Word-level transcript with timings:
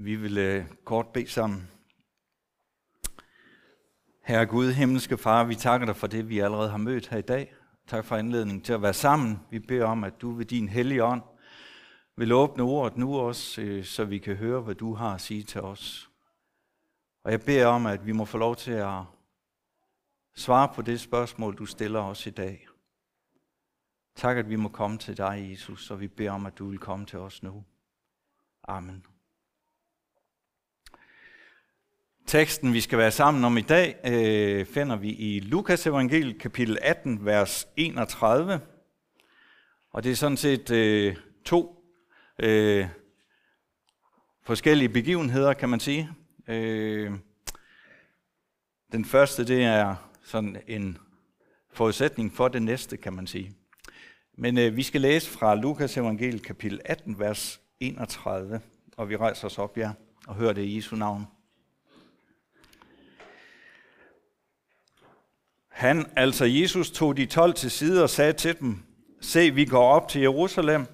Vi 0.00 0.16
vil 0.16 0.38
øh, 0.38 0.64
kort 0.84 1.06
bede 1.06 1.28
sammen. 1.28 1.70
Herre 4.24 4.46
Gud, 4.46 4.72
himmelske 4.72 5.18
Far, 5.18 5.44
vi 5.44 5.54
takker 5.54 5.86
dig 5.86 5.96
for 5.96 6.06
det, 6.06 6.28
vi 6.28 6.38
allerede 6.38 6.70
har 6.70 6.78
mødt 6.78 7.08
her 7.08 7.18
i 7.18 7.22
dag. 7.22 7.54
Tak 7.86 8.04
for 8.04 8.16
anledningen 8.16 8.62
til 8.62 8.72
at 8.72 8.82
være 8.82 8.94
sammen. 8.94 9.40
Vi 9.50 9.58
beder 9.58 9.84
om, 9.84 10.04
at 10.04 10.20
du 10.20 10.30
ved 10.30 10.44
din 10.44 10.68
hellige 10.68 11.04
ånd 11.04 11.22
vil 12.18 12.32
åbne 12.32 12.62
ordet 12.62 12.98
nu 12.98 13.18
også, 13.18 13.62
øh, 13.62 13.84
så 13.84 14.04
vi 14.04 14.18
kan 14.18 14.36
høre, 14.36 14.60
hvad 14.60 14.74
du 14.74 14.94
har 14.94 15.14
at 15.14 15.20
sige 15.20 15.42
til 15.42 15.60
os. 15.60 16.10
Og 17.24 17.30
jeg 17.30 17.40
beder 17.40 17.66
om, 17.66 17.86
at 17.86 18.06
vi 18.06 18.12
må 18.12 18.24
få 18.24 18.38
lov 18.38 18.56
til 18.56 18.72
at 18.72 19.02
svare 20.36 20.68
på 20.74 20.82
det 20.82 21.00
spørgsmål, 21.00 21.56
du 21.56 21.66
stiller 21.66 22.00
os 22.00 22.26
i 22.26 22.30
dag. 22.30 22.68
Tak, 24.16 24.36
at 24.36 24.48
vi 24.48 24.56
må 24.56 24.68
komme 24.68 24.98
til 24.98 25.16
dig, 25.16 25.48
Jesus, 25.50 25.90
og 25.90 26.00
vi 26.00 26.08
beder 26.08 26.30
om, 26.30 26.46
at 26.46 26.58
du 26.58 26.68
vil 26.68 26.78
komme 26.78 27.06
til 27.06 27.18
os 27.18 27.42
nu. 27.42 27.64
Amen. 28.68 29.17
Teksten, 32.28 32.72
vi 32.72 32.80
skal 32.80 32.98
være 32.98 33.10
sammen 33.10 33.44
om 33.44 33.58
i 33.58 33.60
dag, 33.60 33.96
øh, 34.04 34.66
finder 34.66 34.96
vi 34.96 35.08
i 35.08 35.40
Lukas 35.40 35.86
evangeliet 35.86 36.40
kapitel 36.40 36.78
18, 36.82 37.24
vers 37.24 37.68
31. 37.76 38.60
Og 39.92 40.04
det 40.04 40.12
er 40.12 40.16
sådan 40.16 40.36
set 40.36 40.70
øh, 40.70 41.16
to 41.44 41.84
øh, 42.38 42.86
forskellige 44.42 44.88
begivenheder, 44.88 45.52
kan 45.52 45.68
man 45.68 45.80
sige. 45.80 46.10
Øh, 46.48 47.12
den 48.92 49.04
første, 49.04 49.46
det 49.46 49.64
er 49.64 49.94
sådan 50.22 50.56
en 50.66 50.98
forudsætning 51.72 52.32
for 52.32 52.48
det 52.48 52.62
næste, 52.62 52.96
kan 52.96 53.12
man 53.12 53.26
sige. 53.26 53.52
Men 54.38 54.58
øh, 54.58 54.76
vi 54.76 54.82
skal 54.82 55.00
læse 55.00 55.30
fra 55.30 55.54
Lukas 55.54 55.96
evangeliet 55.96 56.42
kapitel 56.42 56.80
18, 56.84 57.18
vers 57.18 57.60
31, 57.80 58.60
og 58.96 59.08
vi 59.08 59.16
rejser 59.16 59.46
os 59.46 59.58
op, 59.58 59.78
ja, 59.78 59.90
og 60.26 60.34
hører 60.34 60.52
det 60.52 60.62
i 60.62 60.76
Jesu 60.76 60.96
navn. 60.96 61.26
Han, 65.78 66.06
altså 66.16 66.44
Jesus, 66.44 66.90
tog 66.90 67.16
de 67.16 67.26
tolv 67.26 67.54
til 67.54 67.70
side 67.70 68.02
og 68.02 68.10
sagde 68.10 68.32
til 68.32 68.60
dem, 68.60 68.82
Se, 69.20 69.50
vi 69.50 69.64
går 69.64 69.88
op 69.88 70.08
til 70.08 70.20
Jerusalem, 70.20 70.86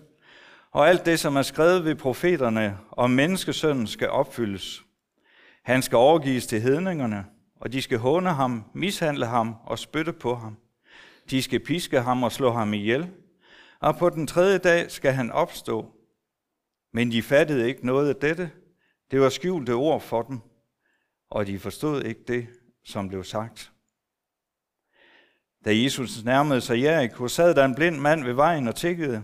og 0.71 0.89
alt 0.89 1.07
det, 1.07 1.21
som 1.21 1.37
er 1.37 1.43
skrevet 1.43 1.85
ved 1.85 1.95
profeterne 1.95 2.79
om 2.91 3.11
menneskesønnen, 3.11 3.87
skal 3.87 4.09
opfyldes. 4.09 4.83
Han 5.63 5.83
skal 5.83 5.97
overgives 5.97 6.47
til 6.47 6.61
hedningerne, 6.61 7.25
og 7.61 7.73
de 7.73 7.83
skal 7.83 7.99
håne 7.99 8.31
ham, 8.31 8.65
mishandle 8.75 9.27
ham 9.27 9.55
og 9.67 9.79
spytte 9.79 10.13
på 10.13 10.35
ham. 10.35 10.57
De 11.31 11.43
skal 11.43 11.61
piske 11.61 12.01
ham 12.01 12.23
og 12.23 12.33
slå 12.33 12.53
ham 12.53 12.75
ihjel, 12.75 13.11
og 13.81 13.97
på 13.97 14.11
den 14.11 14.27
tredje 14.27 14.59
dag 14.59 14.91
skal 14.91 15.13
han 15.13 15.33
opstå. 15.33 15.93
Men 16.93 17.13
de 17.13 17.23
fattede 17.23 17.69
ikke 17.69 17.87
noget 17.87 18.09
af 18.09 18.17
dette. 18.17 18.51
Det 19.11 19.21
var 19.21 19.29
skjulte 19.29 19.71
ord 19.71 20.01
for 20.01 20.23
dem, 20.23 20.41
og 21.31 21.47
de 21.47 21.59
forstod 21.59 22.03
ikke 22.03 22.25
det, 22.29 22.47
som 22.85 23.09
blev 23.09 23.25
sagt. 23.25 23.74
Da 25.65 25.77
Jesus 25.77 26.25
nærmede 26.25 26.61
sig 26.61 26.83
Jericho, 26.83 27.29
sad 27.29 27.55
der 27.55 27.65
en 27.65 27.75
blind 27.75 27.97
mand 27.97 28.25
ved 28.25 28.33
vejen 28.33 28.69
og 28.69 28.75
tikkede. 28.75 29.23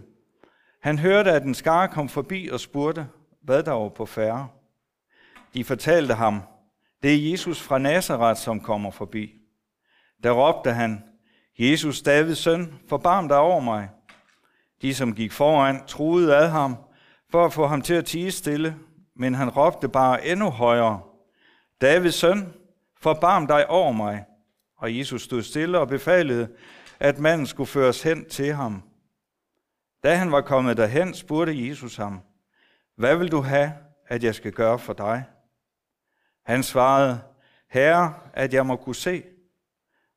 Han 0.83 0.99
hørte, 0.99 1.31
at 1.33 1.43
en 1.43 1.55
skare 1.55 1.89
kom 1.89 2.09
forbi 2.09 2.49
og 2.53 2.61
spurgte, 2.61 3.07
hvad 3.43 3.63
der 3.63 3.73
var 3.73 3.89
på 3.89 4.07
færre. 4.07 4.49
De 5.55 5.65
fortalte 5.65 6.15
ham, 6.15 6.43
det 7.03 7.15
er 7.15 7.31
Jesus 7.31 7.63
fra 7.63 7.79
Nazareth, 7.79 8.41
som 8.41 8.61
kommer 8.61 8.91
forbi. 8.91 9.35
Der 10.23 10.31
råbte 10.31 10.73
han, 10.73 11.05
Jesus, 11.59 12.03
Davids 12.03 12.39
søn, 12.39 12.75
forbarm 12.89 13.29
dig 13.29 13.39
over 13.39 13.61
mig. 13.61 13.89
De, 14.83 14.95
som 14.95 15.15
gik 15.15 15.33
foran, 15.33 15.87
troede 15.87 16.37
ad 16.37 16.49
ham, 16.49 16.77
for 17.31 17.45
at 17.45 17.53
få 17.53 17.67
ham 17.67 17.83
til 17.83 17.95
at 17.95 18.05
tige 18.05 18.31
stille, 18.31 18.77
men 19.17 19.35
han 19.35 19.49
råbte 19.49 19.89
bare 19.89 20.27
endnu 20.27 20.51
højere, 20.51 21.01
Davids 21.81 22.15
søn, 22.15 22.53
forbarm 23.01 23.47
dig 23.47 23.71
over 23.71 23.93
mig. 23.93 24.25
Og 24.81 24.99
Jesus 24.99 25.23
stod 25.23 25.43
stille 25.43 25.79
og 25.79 25.89
befalede, 25.89 26.49
at 27.01 27.19
manden 27.19 27.47
skulle 27.47 27.67
føres 27.67 28.03
hen 28.03 28.29
til 28.29 28.53
ham. 28.53 28.83
Da 30.03 30.15
han 30.15 30.33
var 30.33 30.41
kommet 30.41 30.77
derhen, 30.77 31.15
spurgte 31.15 31.69
Jesus 31.69 31.97
ham, 31.97 32.21
Hvad 32.97 33.17
vil 33.17 33.31
du 33.31 33.41
have, 33.41 33.73
at 34.07 34.25
jeg 34.25 34.35
skal 34.35 34.53
gøre 34.53 34.79
for 34.79 34.93
dig? 34.93 35.25
Han 36.45 36.63
svarede, 36.63 37.21
Herre, 37.69 38.15
at 38.33 38.55
jeg 38.55 38.67
må 38.67 38.77
kunne 38.77 38.95
se. 38.95 39.25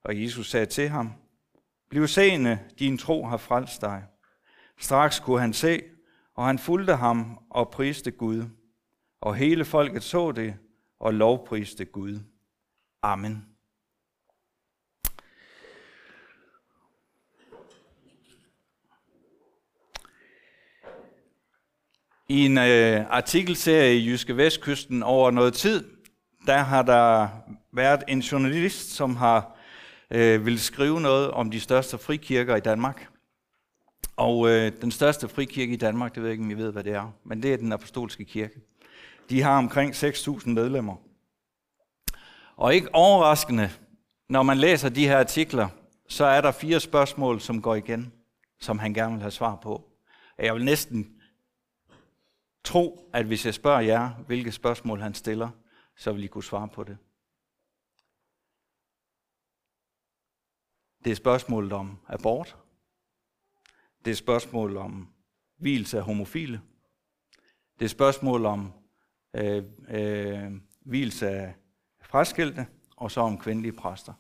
Og 0.04 0.22
Jesus 0.22 0.50
sagde 0.50 0.66
til 0.66 0.90
ham, 0.90 1.14
Bliv 1.90 2.08
seende, 2.08 2.60
din 2.80 2.98
tro 2.98 3.26
har 3.26 3.38
frelst 3.38 3.82
dig. 3.82 4.04
Straks 4.80 5.20
kunne 5.20 5.40
han 5.42 5.54
se, 5.54 5.84
og 6.36 6.46
han 6.46 6.60
fulgte 6.60 6.96
ham 6.96 7.40
og 7.50 7.70
priste 7.70 8.12
Gud. 8.12 8.46
Og 9.22 9.36
hele 9.36 9.66
folket 9.66 10.04
så 10.04 10.32
det 10.32 10.56
og 11.00 11.14
lovpriste 11.14 11.86
Gud. 11.86 12.20
Amen. 13.02 13.53
I 22.34 22.46
en 22.46 22.58
øh, 22.58 23.06
artikelserie 23.10 23.98
i 23.98 24.06
Jyske 24.06 24.38
Vestkysten 24.38 25.04
over 25.04 25.32
noget 25.32 25.54
tid, 25.54 25.84
der 26.46 26.58
har 26.58 26.82
der 26.82 27.28
været 27.74 28.04
en 28.08 28.20
journalist, 28.20 28.92
som 28.92 29.16
har 29.16 29.58
øh, 30.12 30.46
ville 30.46 30.60
skrive 30.60 31.02
noget 31.02 31.32
om 31.32 31.52
de 31.52 31.60
største 31.60 31.98
frikirker 31.98 32.56
i 32.56 32.60
Danmark. 32.60 33.08
Og 34.16 34.50
øh, 34.50 34.72
den 34.82 34.92
største 34.92 35.30
frikirke 35.30 35.74
i 35.74 35.76
Danmark, 35.76 36.16
det 36.16 36.24
ved 36.24 36.30
jeg 36.30 36.34
ikke, 36.34 36.44
om 36.44 36.52
I 36.52 36.54
ved, 36.54 36.72
hvad 36.72 36.84
det 36.84 36.94
er, 36.94 37.14
men 37.26 37.44
det 37.44 37.54
er 37.54 37.58
den 37.58 37.72
apostolske 37.72 38.26
kirke. 38.26 38.62
De 39.30 39.42
har 39.42 39.58
omkring 39.58 39.92
6.000 39.92 40.50
medlemmer. 40.50 40.96
Og 42.58 42.76
ikke 42.76 42.96
overraskende, 42.96 43.70
når 44.30 44.44
man 44.44 44.58
læser 44.58 44.90
de 44.90 45.08
her 45.08 45.20
artikler, 45.20 45.68
så 46.10 46.26
er 46.26 46.42
der 46.42 46.52
fire 46.52 46.80
spørgsmål, 46.80 47.42
som 47.42 47.62
går 47.62 47.76
igen, 47.76 48.14
som 48.62 48.80
han 48.80 48.94
gerne 48.94 49.14
vil 49.14 49.22
have 49.22 49.32
svar 49.32 49.60
på. 49.64 49.84
Jeg 50.40 50.54
vil 50.54 50.66
næsten 50.66 51.08
tro, 52.64 53.10
at 53.14 53.26
hvis 53.26 53.46
jeg 53.46 53.54
spørger 53.54 53.80
jer, 53.80 54.10
hvilke 54.10 54.52
spørgsmål 54.52 55.00
han 55.00 55.14
stiller, 55.14 55.50
så 55.96 56.12
vil 56.12 56.24
I 56.24 56.28
kunne 56.28 56.44
svare 56.44 56.68
på 56.68 56.84
det. 56.84 56.98
Det 61.04 61.12
er 61.12 61.16
spørgsmålet 61.16 61.74
om 61.74 62.00
abort. 62.08 62.58
Det 64.06 64.12
er 64.12 64.16
spørgsmålet 64.16 64.78
om 64.78 65.08
hvilelse 65.58 65.98
af 65.98 66.04
homofile. 66.04 66.62
Det 67.80 67.86
er 67.86 67.90
spørgsmål 67.90 68.46
om 68.46 68.74
øh, 69.36 69.64
øh, 69.90 70.52
hvilelse 70.82 71.30
af 71.30 71.56
fraskilte, 72.02 72.68
og 72.98 73.12
så 73.12 73.22
om 73.22 73.38
kvindelige 73.38 73.72
præster. 73.72 74.14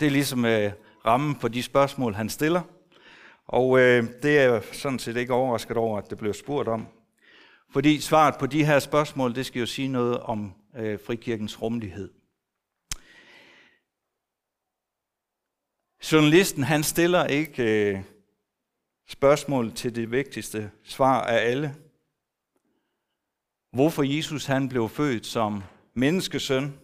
Det 0.00 0.06
er 0.06 0.10
ligesom 0.10 0.44
øh, 0.44 0.72
rammen 1.06 1.34
på 1.34 1.48
de 1.48 1.62
spørgsmål, 1.62 2.14
han 2.14 2.28
stiller. 2.28 2.62
Og 3.46 3.78
øh, 3.78 4.04
det 4.22 4.38
er 4.38 4.52
jeg 4.52 4.62
sådan 4.72 4.98
set 4.98 5.16
ikke 5.16 5.32
overrasket 5.32 5.76
over, 5.76 5.98
at 5.98 6.10
det 6.10 6.18
blev 6.18 6.34
spurgt 6.34 6.68
om. 6.68 6.88
Fordi 7.72 8.00
svaret 8.00 8.34
på 8.38 8.46
de 8.46 8.64
her 8.64 8.78
spørgsmål, 8.78 9.34
det 9.34 9.46
skal 9.46 9.60
jo 9.60 9.66
sige 9.66 9.88
noget 9.88 10.18
om 10.18 10.54
øh, 10.76 10.98
frikirkens 11.06 11.62
rummelighed. 11.62 12.10
Journalisten 16.12 16.62
han 16.62 16.82
stiller 16.82 17.26
ikke 17.26 17.90
øh, 17.92 18.02
spørgsmål 19.08 19.72
til 19.72 19.94
det 19.94 20.10
vigtigste 20.10 20.70
svar 20.82 21.20
af 21.20 21.50
alle. 21.50 21.74
Hvorfor 23.72 24.02
Jesus 24.02 24.46
han 24.46 24.68
blev 24.68 24.88
født 24.88 25.26
som 25.26 25.62
menneskesøn, 25.94 26.78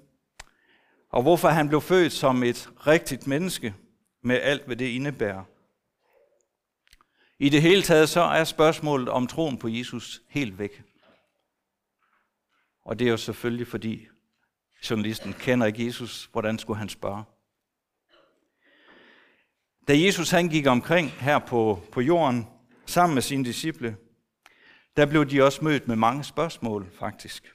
og 1.08 1.22
hvorfor 1.22 1.48
han 1.48 1.68
blev 1.68 1.80
født 1.80 2.12
som 2.12 2.42
et 2.42 2.70
rigtigt 2.86 3.26
menneske 3.26 3.74
med 4.22 4.40
alt, 4.40 4.66
hvad 4.66 4.76
det 4.76 4.86
indebærer. 4.86 5.44
I 7.38 7.48
det 7.48 7.62
hele 7.62 7.82
taget 7.82 8.08
så 8.08 8.20
er 8.20 8.44
spørgsmålet 8.44 9.08
om 9.08 9.26
troen 9.26 9.58
på 9.58 9.68
Jesus 9.68 10.22
helt 10.28 10.58
væk. 10.58 10.82
Og 12.84 12.98
det 12.98 13.06
er 13.06 13.10
jo 13.10 13.16
selvfølgelig, 13.16 13.66
fordi 13.66 14.08
journalisten 14.90 15.32
kender 15.32 15.66
ikke 15.66 15.86
Jesus. 15.86 16.28
Hvordan 16.32 16.58
skulle 16.58 16.78
han 16.78 16.88
spørge? 16.88 17.24
Da 19.88 19.98
Jesus 19.98 20.30
han 20.30 20.48
gik 20.48 20.66
omkring 20.66 21.10
her 21.10 21.38
på, 21.38 21.82
på 21.92 22.00
jorden 22.00 22.46
sammen 22.86 23.14
med 23.14 23.22
sine 23.22 23.44
disciple, 23.44 23.96
der 24.96 25.06
blev 25.06 25.26
de 25.26 25.42
også 25.42 25.64
mødt 25.64 25.88
med 25.88 25.96
mange 25.96 26.24
spørgsmål 26.24 26.86
faktisk. 26.98 27.54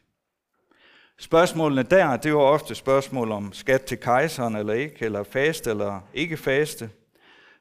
Spørgsmålene 1.17 1.83
der, 1.83 2.17
det 2.17 2.33
var 2.33 2.41
ofte 2.41 2.75
spørgsmål 2.75 3.31
om 3.31 3.53
skat 3.53 3.81
til 3.81 3.99
kejseren 3.99 4.55
eller 4.55 4.73
ikke, 4.73 5.05
eller 5.05 5.23
faste 5.23 5.69
eller 5.69 6.01
ikke 6.13 6.37
faste, 6.37 6.89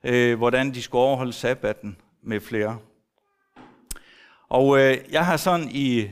øh, 0.04 0.38
hvordan 0.38 0.74
de 0.74 0.82
skulle 0.82 1.02
overholde 1.02 1.32
sabbaten 1.32 1.96
med 2.22 2.40
flere. 2.40 2.78
Og 4.48 4.78
øh, 4.78 4.98
jeg 5.10 5.26
har 5.26 5.36
sådan 5.36 5.68
i 5.72 6.08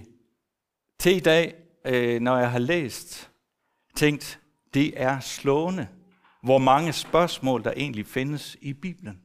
til 0.98 1.16
i 1.16 1.20
dag, 1.20 1.54
øh, 1.86 2.20
når 2.20 2.38
jeg 2.38 2.50
har 2.50 2.58
læst, 2.58 3.30
tænkt, 3.96 4.40
det 4.74 5.02
er 5.02 5.20
slående, 5.20 5.88
hvor 6.42 6.58
mange 6.58 6.92
spørgsmål 6.92 7.64
der 7.64 7.72
egentlig 7.76 8.06
findes 8.06 8.56
i 8.60 8.72
Bibelen. 8.72 9.20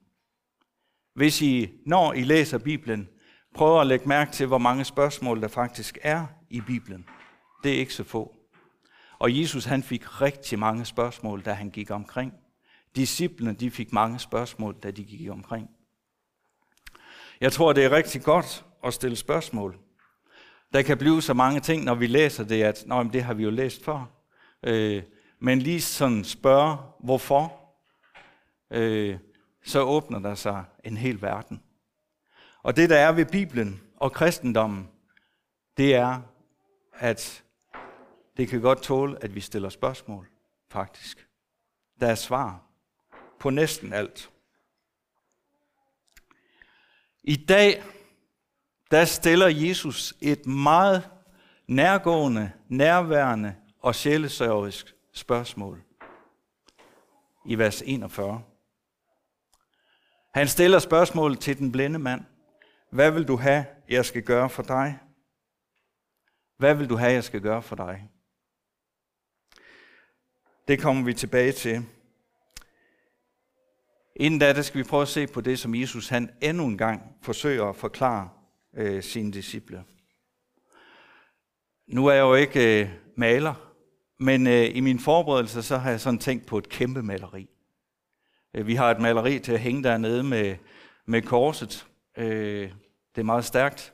Hvis 1.15 1.41
I, 1.41 1.69
når 1.85 2.13
I 2.13 2.23
læser 2.23 2.57
Bibelen, 2.57 3.09
prøver 3.55 3.81
at 3.81 3.87
lægge 3.87 4.09
mærke 4.09 4.31
til, 4.31 4.47
hvor 4.47 4.57
mange 4.57 4.83
spørgsmål 4.83 5.41
der 5.41 5.47
faktisk 5.47 5.97
er 6.01 6.25
i 6.49 6.61
Bibelen. 6.61 7.05
Det 7.63 7.73
er 7.73 7.77
ikke 7.77 7.93
så 7.93 8.03
få. 8.03 8.35
Og 9.19 9.39
Jesus 9.39 9.65
han 9.65 9.83
fik 9.83 10.21
rigtig 10.21 10.59
mange 10.59 10.85
spørgsmål, 10.85 11.41
da 11.41 11.53
han 11.53 11.69
gik 11.69 11.91
omkring. 11.91 12.33
Disciplene 12.95 13.53
de 13.53 13.71
fik 13.71 13.93
mange 13.93 14.19
spørgsmål, 14.19 14.75
da 14.83 14.91
de 14.91 15.03
gik 15.03 15.29
omkring. 15.29 15.69
Jeg 17.43 17.51
tror, 17.51 17.73
det 17.73 17.85
er 17.85 17.91
rigtig 17.91 18.23
godt 18.23 18.65
at 18.83 18.93
stille 18.93 19.15
spørgsmål. 19.15 19.77
Der 20.73 20.81
kan 20.81 20.97
blive 20.97 21.21
så 21.21 21.33
mange 21.33 21.59
ting, 21.59 21.83
når 21.83 21.95
vi 21.95 22.07
læser 22.07 22.43
det, 22.43 22.63
at 22.63 22.83
Nå, 22.87 23.03
det 23.03 23.23
har 23.23 23.33
vi 23.33 23.43
jo 23.43 23.49
læst 23.49 23.83
før. 23.83 24.05
Øh, 24.63 25.03
men 25.39 25.59
lige 25.59 25.81
sådan 25.81 26.23
spørge, 26.23 26.77
hvorfor, 26.99 27.53
øh, 28.71 29.17
så 29.63 29.81
åbner 29.81 30.19
der 30.19 30.35
sig 30.35 30.63
en 30.83 30.97
hel 30.97 31.21
verden. 31.21 31.63
Og 32.61 32.75
det, 32.75 32.89
der 32.89 32.97
er 32.97 33.11
ved 33.11 33.25
Bibelen 33.25 33.81
og 33.97 34.11
kristendommen, 34.11 34.89
det 35.77 35.95
er, 35.95 36.21
at 36.93 37.43
det 38.37 38.47
kan 38.47 38.61
godt 38.61 38.83
tåle, 38.83 39.23
at 39.23 39.35
vi 39.35 39.39
stiller 39.39 39.69
spørgsmål, 39.69 40.29
faktisk. 40.71 41.27
Der 41.99 42.07
er 42.07 42.15
svar 42.15 42.61
på 43.39 43.49
næsten 43.49 43.93
alt. 43.93 44.32
I 47.23 47.35
dag, 47.35 47.83
der 48.91 49.05
stiller 49.05 49.47
Jesus 49.47 50.13
et 50.21 50.45
meget 50.45 51.09
nærgående, 51.67 52.51
nærværende 52.69 53.55
og 53.79 53.95
sjælesørgisk 53.95 54.95
spørgsmål 55.13 55.83
i 57.45 57.55
vers 57.55 57.81
41. 57.81 58.43
Han 60.33 60.47
stiller 60.47 60.79
spørgsmålet 60.79 61.39
til 61.39 61.57
den 61.57 61.71
blinde 61.71 61.99
mand. 61.99 62.21
Hvad 62.91 63.11
vil 63.11 63.27
du 63.27 63.35
have, 63.35 63.65
jeg 63.89 64.05
skal 64.05 64.23
gøre 64.23 64.49
for 64.49 64.63
dig? 64.63 64.99
Hvad 66.57 66.75
vil 66.75 66.89
du 66.89 66.95
have, 66.95 67.11
jeg 67.11 67.23
skal 67.23 67.41
gøre 67.41 67.61
for 67.61 67.75
dig? 67.75 68.09
Det 70.67 70.81
kommer 70.81 71.03
vi 71.03 71.13
tilbage 71.13 71.51
til. 71.51 71.85
Inden 74.15 74.39
da, 74.39 74.53
der 74.53 74.61
skal 74.61 74.77
vi 74.77 74.83
prøve 74.83 75.01
at 75.01 75.07
se 75.07 75.27
på 75.27 75.41
det, 75.41 75.59
som 75.59 75.75
Jesus 75.75 76.07
han 76.07 76.29
endnu 76.41 76.65
en 76.65 76.77
gang 76.77 77.01
forsøger 77.21 77.65
at 77.65 77.75
forklare 77.75 78.29
øh, 78.75 79.03
sine 79.03 79.31
disciple. 79.31 79.83
Nu 81.87 82.05
er 82.05 82.13
jeg 82.13 82.21
jo 82.21 82.35
ikke 82.35 82.81
øh, 82.81 82.89
maler, 83.17 83.73
men 84.19 84.47
øh, 84.47 84.75
i 84.75 84.79
min 84.79 84.99
forberedelse 84.99 85.63
så 85.63 85.77
har 85.77 85.89
jeg 85.89 85.99
sådan 85.99 86.19
tænkt 86.19 86.45
på 86.45 86.57
et 86.57 86.69
kæmpe 86.69 87.03
maleri. 87.03 87.49
Øh, 88.53 88.67
vi 88.67 88.75
har 88.75 88.91
et 88.91 88.99
maleri 88.99 89.39
til 89.39 89.51
at 89.51 89.59
hænge 89.59 89.83
dernede 89.83 90.23
med, 90.23 90.55
med 91.05 91.21
korset. 91.21 91.87
Øh, 92.17 92.71
det 93.15 93.21
er 93.21 93.23
meget 93.23 93.45
stærkt. 93.45 93.93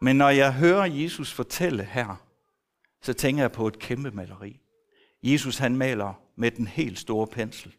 Men 0.00 0.16
når 0.16 0.28
jeg 0.28 0.54
hører 0.54 0.84
Jesus 0.84 1.32
fortælle 1.32 1.84
her, 1.84 2.26
så 3.02 3.12
tænker 3.12 3.42
jeg 3.42 3.52
på 3.52 3.66
et 3.66 3.78
kæmpe 3.78 4.10
maleri. 4.10 4.60
Jesus 5.22 5.58
han 5.58 5.76
maler 5.76 6.22
med 6.36 6.50
den 6.50 6.66
helt 6.66 6.98
store 6.98 7.26
pensel. 7.26 7.74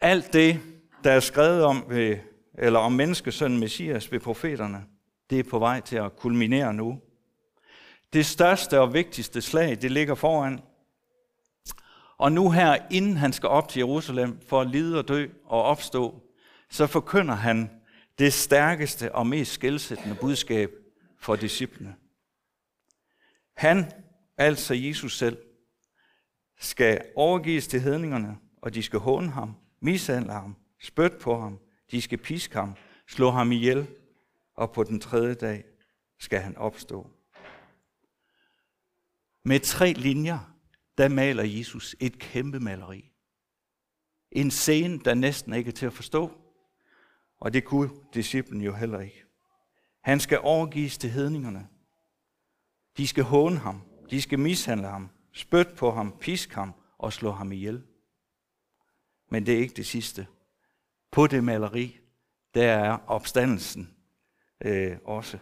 Alt 0.00 0.32
det, 0.32 0.60
der 1.04 1.12
er 1.12 1.20
skrevet 1.20 1.64
om, 1.64 1.84
ved, 1.88 2.18
eller 2.54 2.78
om 2.78 2.92
menneskesønnen 2.92 3.60
Messias 3.60 4.12
ved 4.12 4.20
profeterne, 4.20 4.84
det 5.30 5.38
er 5.38 5.50
på 5.50 5.58
vej 5.58 5.80
til 5.80 5.96
at 5.96 6.16
kulminere 6.16 6.74
nu. 6.74 7.00
Det 8.12 8.26
største 8.26 8.80
og 8.80 8.94
vigtigste 8.94 9.42
slag, 9.42 9.82
det 9.82 9.90
ligger 9.90 10.14
foran. 10.14 10.60
Og 12.18 12.32
nu 12.32 12.50
her, 12.50 12.76
inden 12.90 13.16
han 13.16 13.32
skal 13.32 13.48
op 13.48 13.68
til 13.68 13.80
Jerusalem 13.80 14.40
for 14.48 14.60
at 14.60 14.70
lide 14.70 14.98
og 14.98 15.08
dø 15.08 15.28
og 15.44 15.62
opstå, 15.62 16.22
så 16.70 16.86
forkynder 16.86 17.34
han 17.34 17.70
det 18.18 18.32
stærkeste 18.32 19.14
og 19.14 19.26
mest 19.26 19.52
skældsættende 19.52 20.16
budskab 20.20 20.70
for 21.18 21.36
disciplene. 21.36 21.94
Han, 23.56 23.92
altså 24.36 24.74
Jesus 24.74 25.18
selv, 25.18 25.38
skal 26.58 27.02
overgives 27.16 27.66
til 27.66 27.80
hedningerne, 27.80 28.38
og 28.62 28.74
de 28.74 28.82
skal 28.82 28.98
håne 28.98 29.30
ham, 29.30 29.54
mishandle 29.80 30.32
ham, 30.32 30.56
spyt 30.80 31.18
på 31.20 31.40
ham, 31.40 31.58
de 31.90 32.00
skal 32.00 32.18
piske 32.18 32.54
ham, 32.54 32.74
slå 33.08 33.30
ham 33.30 33.52
ihjel, 33.52 33.88
og 34.54 34.72
på 34.72 34.84
den 34.84 35.00
tredje 35.00 35.34
dag 35.34 35.64
skal 36.18 36.40
han 36.40 36.56
opstå. 36.56 37.10
Med 39.44 39.60
tre 39.60 39.92
linjer, 39.92 40.56
der 40.98 41.08
maler 41.08 41.42
Jesus 41.42 41.96
et 42.00 42.18
kæmpe 42.18 42.60
maleri. 42.60 43.12
En 44.32 44.50
scene, 44.50 44.98
der 44.98 45.14
næsten 45.14 45.52
ikke 45.52 45.68
er 45.68 45.72
til 45.72 45.86
at 45.86 45.92
forstå, 45.92 46.30
og 47.40 47.52
det 47.52 47.64
kunne 47.64 47.90
disciplen 48.14 48.60
jo 48.60 48.74
heller 48.74 49.00
ikke. 49.00 49.24
Han 50.02 50.20
skal 50.20 50.40
overgives 50.42 50.98
til 50.98 51.10
hedningerne. 51.10 51.68
De 52.96 53.06
skal 53.06 53.24
håne 53.24 53.58
ham, 53.58 53.82
de 54.10 54.22
skal 54.22 54.38
mishandle 54.38 54.86
ham, 54.86 55.08
spytte 55.32 55.74
på 55.76 55.90
ham, 55.90 56.16
piske 56.20 56.54
ham 56.54 56.74
og 56.98 57.12
slå 57.12 57.30
ham 57.30 57.52
ihjel. 57.52 57.82
Men 59.30 59.46
det 59.46 59.54
er 59.54 59.58
ikke 59.58 59.74
det 59.74 59.86
sidste. 59.86 60.26
På 61.12 61.26
det 61.26 61.44
maleri, 61.44 61.98
der 62.54 62.72
er 62.72 62.98
opstandelsen 63.06 63.94
øh, 64.64 64.96
også. 65.04 65.38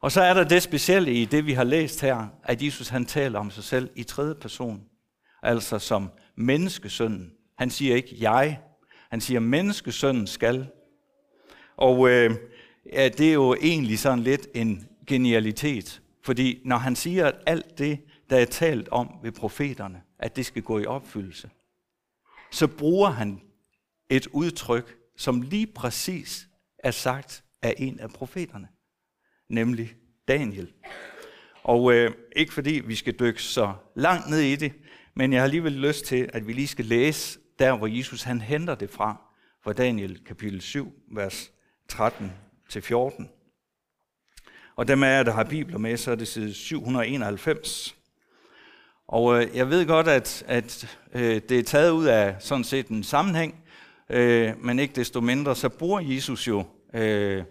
Og 0.00 0.12
så 0.12 0.20
er 0.20 0.34
der 0.34 0.44
det 0.44 0.62
specielle 0.62 1.14
i 1.14 1.24
det, 1.24 1.46
vi 1.46 1.52
har 1.52 1.64
læst 1.64 2.00
her, 2.00 2.26
at 2.44 2.62
Jesus 2.62 2.88
han 2.88 3.06
taler 3.06 3.38
om 3.38 3.50
sig 3.50 3.64
selv 3.64 3.90
i 3.94 4.02
tredje 4.02 4.34
person. 4.34 4.84
Altså 5.42 5.78
som 5.78 6.10
menneskesønnen. 6.36 7.32
Han 7.58 7.70
siger 7.70 7.96
ikke 7.96 8.16
jeg, 8.20 8.60
han 9.10 9.20
siger 9.20 9.40
menneskesønnen 9.40 10.26
skal. 10.26 10.66
Og 11.76 12.10
øh, 12.10 12.30
ja, 12.92 13.08
det 13.08 13.28
er 13.28 13.32
jo 13.32 13.54
egentlig 13.54 13.98
sådan 13.98 14.18
lidt 14.18 14.48
en 14.54 14.88
genialitet. 15.06 16.02
Fordi 16.22 16.62
når 16.64 16.76
han 16.76 16.96
siger, 16.96 17.26
at 17.26 17.34
alt 17.46 17.78
det, 17.78 18.00
der 18.30 18.36
er 18.36 18.44
talt 18.44 18.88
om 18.88 19.18
ved 19.22 19.32
profeterne, 19.32 20.02
at 20.18 20.36
det 20.36 20.46
skal 20.46 20.62
gå 20.62 20.78
i 20.78 20.86
opfyldelse, 20.86 21.50
så 22.52 22.66
bruger 22.66 23.10
han 23.10 23.40
et 24.10 24.26
udtryk, 24.26 24.96
som 25.16 25.42
lige 25.42 25.66
præcis 25.66 26.48
er 26.78 26.90
sagt 26.90 27.44
af 27.62 27.74
en 27.78 28.00
af 28.00 28.10
profeterne, 28.10 28.68
nemlig 29.48 29.94
Daniel. 30.28 30.72
Og 31.62 31.92
øh, 31.92 32.14
ikke 32.36 32.52
fordi 32.52 32.82
vi 32.86 32.94
skal 32.94 33.18
dykke 33.20 33.42
så 33.42 33.74
langt 33.96 34.30
ned 34.30 34.40
i 34.40 34.56
det, 34.56 34.72
men 35.14 35.32
jeg 35.32 35.40
har 35.40 35.44
alligevel 35.44 35.72
lyst 35.72 36.04
til, 36.04 36.30
at 36.32 36.46
vi 36.46 36.52
lige 36.52 36.68
skal 36.68 36.84
læse 36.84 37.38
der, 37.58 37.76
hvor 37.76 37.86
Jesus 37.86 38.22
han 38.22 38.40
henter 38.40 38.74
det 38.74 38.90
fra, 38.90 39.22
fra 39.64 39.72
Daniel 39.72 40.24
kapitel 40.24 40.60
7, 40.60 40.92
vers 41.14 41.52
13-14. 41.92 43.24
Og 44.76 44.88
dem 44.88 45.02
af 45.02 45.16
jer, 45.16 45.22
der 45.22 45.32
har 45.32 45.44
bibler 45.44 45.78
med, 45.78 45.96
så 45.96 46.10
er 46.10 46.14
det 46.14 46.28
side 46.28 46.54
791. 46.54 47.96
Og 49.12 49.42
øh, 49.42 49.56
jeg 49.56 49.70
ved 49.70 49.86
godt, 49.86 50.08
at, 50.08 50.44
at 50.46 50.98
øh, 51.14 51.40
det 51.48 51.58
er 51.58 51.62
taget 51.62 51.90
ud 51.90 52.04
af 52.04 52.36
sådan 52.38 52.64
set 52.64 52.88
en 52.88 53.04
sammenhæng, 53.04 53.54
øh, 54.10 54.64
men 54.64 54.78
ikke 54.78 54.94
desto 54.94 55.20
mindre, 55.20 55.56
så 55.56 55.68
bruger 55.68 56.00
Jesus 56.00 56.48
jo 56.48 56.64
øh, 56.94 57.44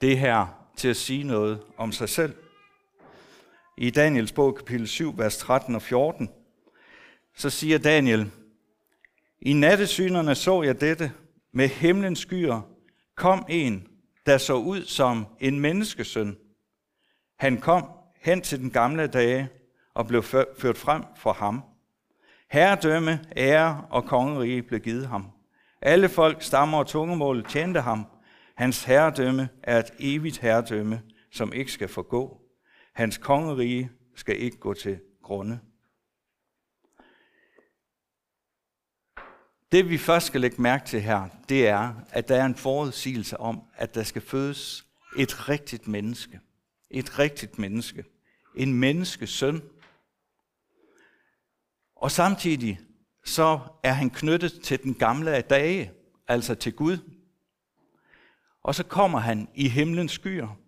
det 0.00 0.18
her 0.18 0.46
til 0.76 0.88
at 0.88 0.96
sige 0.96 1.24
noget 1.24 1.60
om 1.76 1.92
sig 1.92 2.08
selv. 2.08 2.34
I 3.78 3.90
Daniels 3.90 4.32
bog, 4.32 4.56
kapitel 4.56 4.88
7, 4.88 5.18
vers 5.18 5.36
13 5.36 5.74
og 5.74 5.82
14, 5.82 6.28
så 7.36 7.50
siger 7.50 7.78
Daniel, 7.78 8.30
I 9.42 9.52
nattesynerne 9.52 10.34
så 10.34 10.62
jeg 10.62 10.80
dette, 10.80 11.12
med 11.52 11.68
himlens 11.68 12.18
skyer 12.18 12.60
kom 13.16 13.46
en, 13.48 13.86
der 14.26 14.38
så 14.38 14.54
ud 14.54 14.84
som 14.84 15.26
en 15.40 15.60
menneskesøn. 15.60 16.36
Han 17.38 17.60
kom 17.60 17.90
hen 18.20 18.40
til 18.40 18.58
den 18.58 18.70
gamle 18.70 19.06
dage 19.06 19.48
og 19.98 20.06
blev 20.06 20.22
ført 20.22 20.76
frem 20.76 21.02
for 21.16 21.32
ham. 21.32 21.62
Herredømme, 22.50 23.24
ære 23.36 23.86
og 23.90 24.04
kongerige 24.04 24.62
blev 24.62 24.80
givet 24.80 25.08
ham. 25.08 25.30
Alle 25.82 26.08
folk, 26.08 26.42
stammer 26.42 26.78
og 26.78 26.86
tungemål 26.86 27.44
tjente 27.44 27.80
ham. 27.80 28.06
Hans 28.54 28.84
herredømme 28.84 29.48
er 29.62 29.78
et 29.78 29.90
evigt 29.98 30.38
herredømme, 30.38 31.02
som 31.32 31.52
ikke 31.52 31.72
skal 31.72 31.88
forgå. 31.88 32.40
Hans 32.94 33.18
kongerige 33.18 33.90
skal 34.16 34.42
ikke 34.42 34.56
gå 34.56 34.74
til 34.74 35.00
grunde. 35.22 35.60
Det 39.72 39.90
vi 39.90 39.98
først 39.98 40.26
skal 40.26 40.40
lægge 40.40 40.62
mærke 40.62 40.86
til 40.86 41.00
her, 41.00 41.28
det 41.48 41.68
er, 41.68 41.94
at 42.10 42.28
der 42.28 42.36
er 42.36 42.46
en 42.46 42.54
forudsigelse 42.54 43.40
om, 43.40 43.62
at 43.74 43.94
der 43.94 44.02
skal 44.02 44.22
fødes 44.22 44.86
et 45.16 45.48
rigtigt 45.48 45.88
menneske. 45.88 46.40
Et 46.90 47.18
rigtigt 47.18 47.58
menneske. 47.58 48.04
En 48.56 48.74
menneskesøn. 48.74 49.62
Og 51.98 52.10
samtidig 52.10 52.80
så 53.24 53.60
er 53.82 53.92
han 53.92 54.10
knyttet 54.10 54.60
til 54.62 54.82
den 54.82 54.94
gamle 54.94 55.30
af 55.30 55.44
dage, 55.44 55.92
altså 56.28 56.54
til 56.54 56.72
Gud. 56.72 56.98
Og 58.62 58.74
så 58.74 58.84
kommer 58.84 59.18
han 59.18 59.48
i 59.54 59.68
himlens 59.68 60.12
skyer 60.12 60.58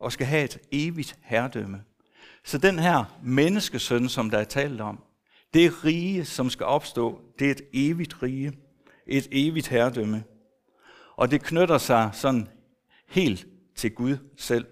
og 0.00 0.12
skal 0.12 0.26
have 0.26 0.44
et 0.44 0.58
evigt 0.72 1.18
herredømme. 1.22 1.84
Så 2.44 2.58
den 2.58 2.78
her 2.78 3.18
menneskesøn, 3.22 4.08
som 4.08 4.30
der 4.30 4.38
er 4.38 4.44
talt 4.44 4.80
om, 4.80 5.02
det 5.54 5.84
rige, 5.84 6.24
som 6.24 6.50
skal 6.50 6.66
opstå, 6.66 7.20
det 7.38 7.46
er 7.46 7.50
et 7.50 7.62
evigt 7.72 8.22
rige, 8.22 8.52
et 9.06 9.28
evigt 9.30 9.68
herredømme. 9.68 10.24
og 11.16 11.30
det 11.30 11.42
knytter 11.42 11.78
sig 11.78 12.10
sådan 12.12 12.48
helt 13.08 13.46
til 13.76 13.94
Gud 13.94 14.16
selv. 14.36 14.66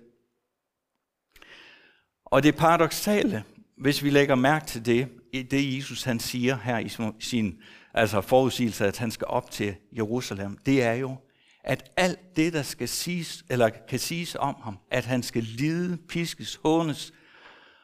Og 2.25 2.43
det 2.43 2.57
paradoxale, 2.57 3.45
hvis 3.77 4.03
vi 4.03 4.11
lægger 4.11 4.35
mærke 4.35 4.67
til 4.67 4.87
det, 4.87 5.09
det 5.43 5.77
Jesus 5.77 6.03
han 6.03 6.21
siger 6.21 6.57
her 6.57 6.79
i 6.79 6.89
sin 7.21 7.63
altså 7.95 8.21
forudsigelse, 8.21 8.87
at 8.87 8.99
han 8.99 9.11
skal 9.11 9.27
op 9.27 9.51
til 9.51 9.77
Jerusalem, 9.97 10.59
det 10.67 10.83
er 10.83 10.93
jo, 10.93 11.17
at 11.65 11.91
alt 11.97 12.37
det, 12.37 12.53
der 12.53 12.63
skal 12.63 12.89
siges, 12.89 13.45
eller 13.51 13.71
kan 13.89 13.99
siges 13.99 14.35
om 14.35 14.55
ham, 14.63 14.79
at 14.91 15.05
han 15.05 15.23
skal 15.23 15.43
lide, 15.43 15.99
piskes, 16.09 16.61
hånes 16.65 17.13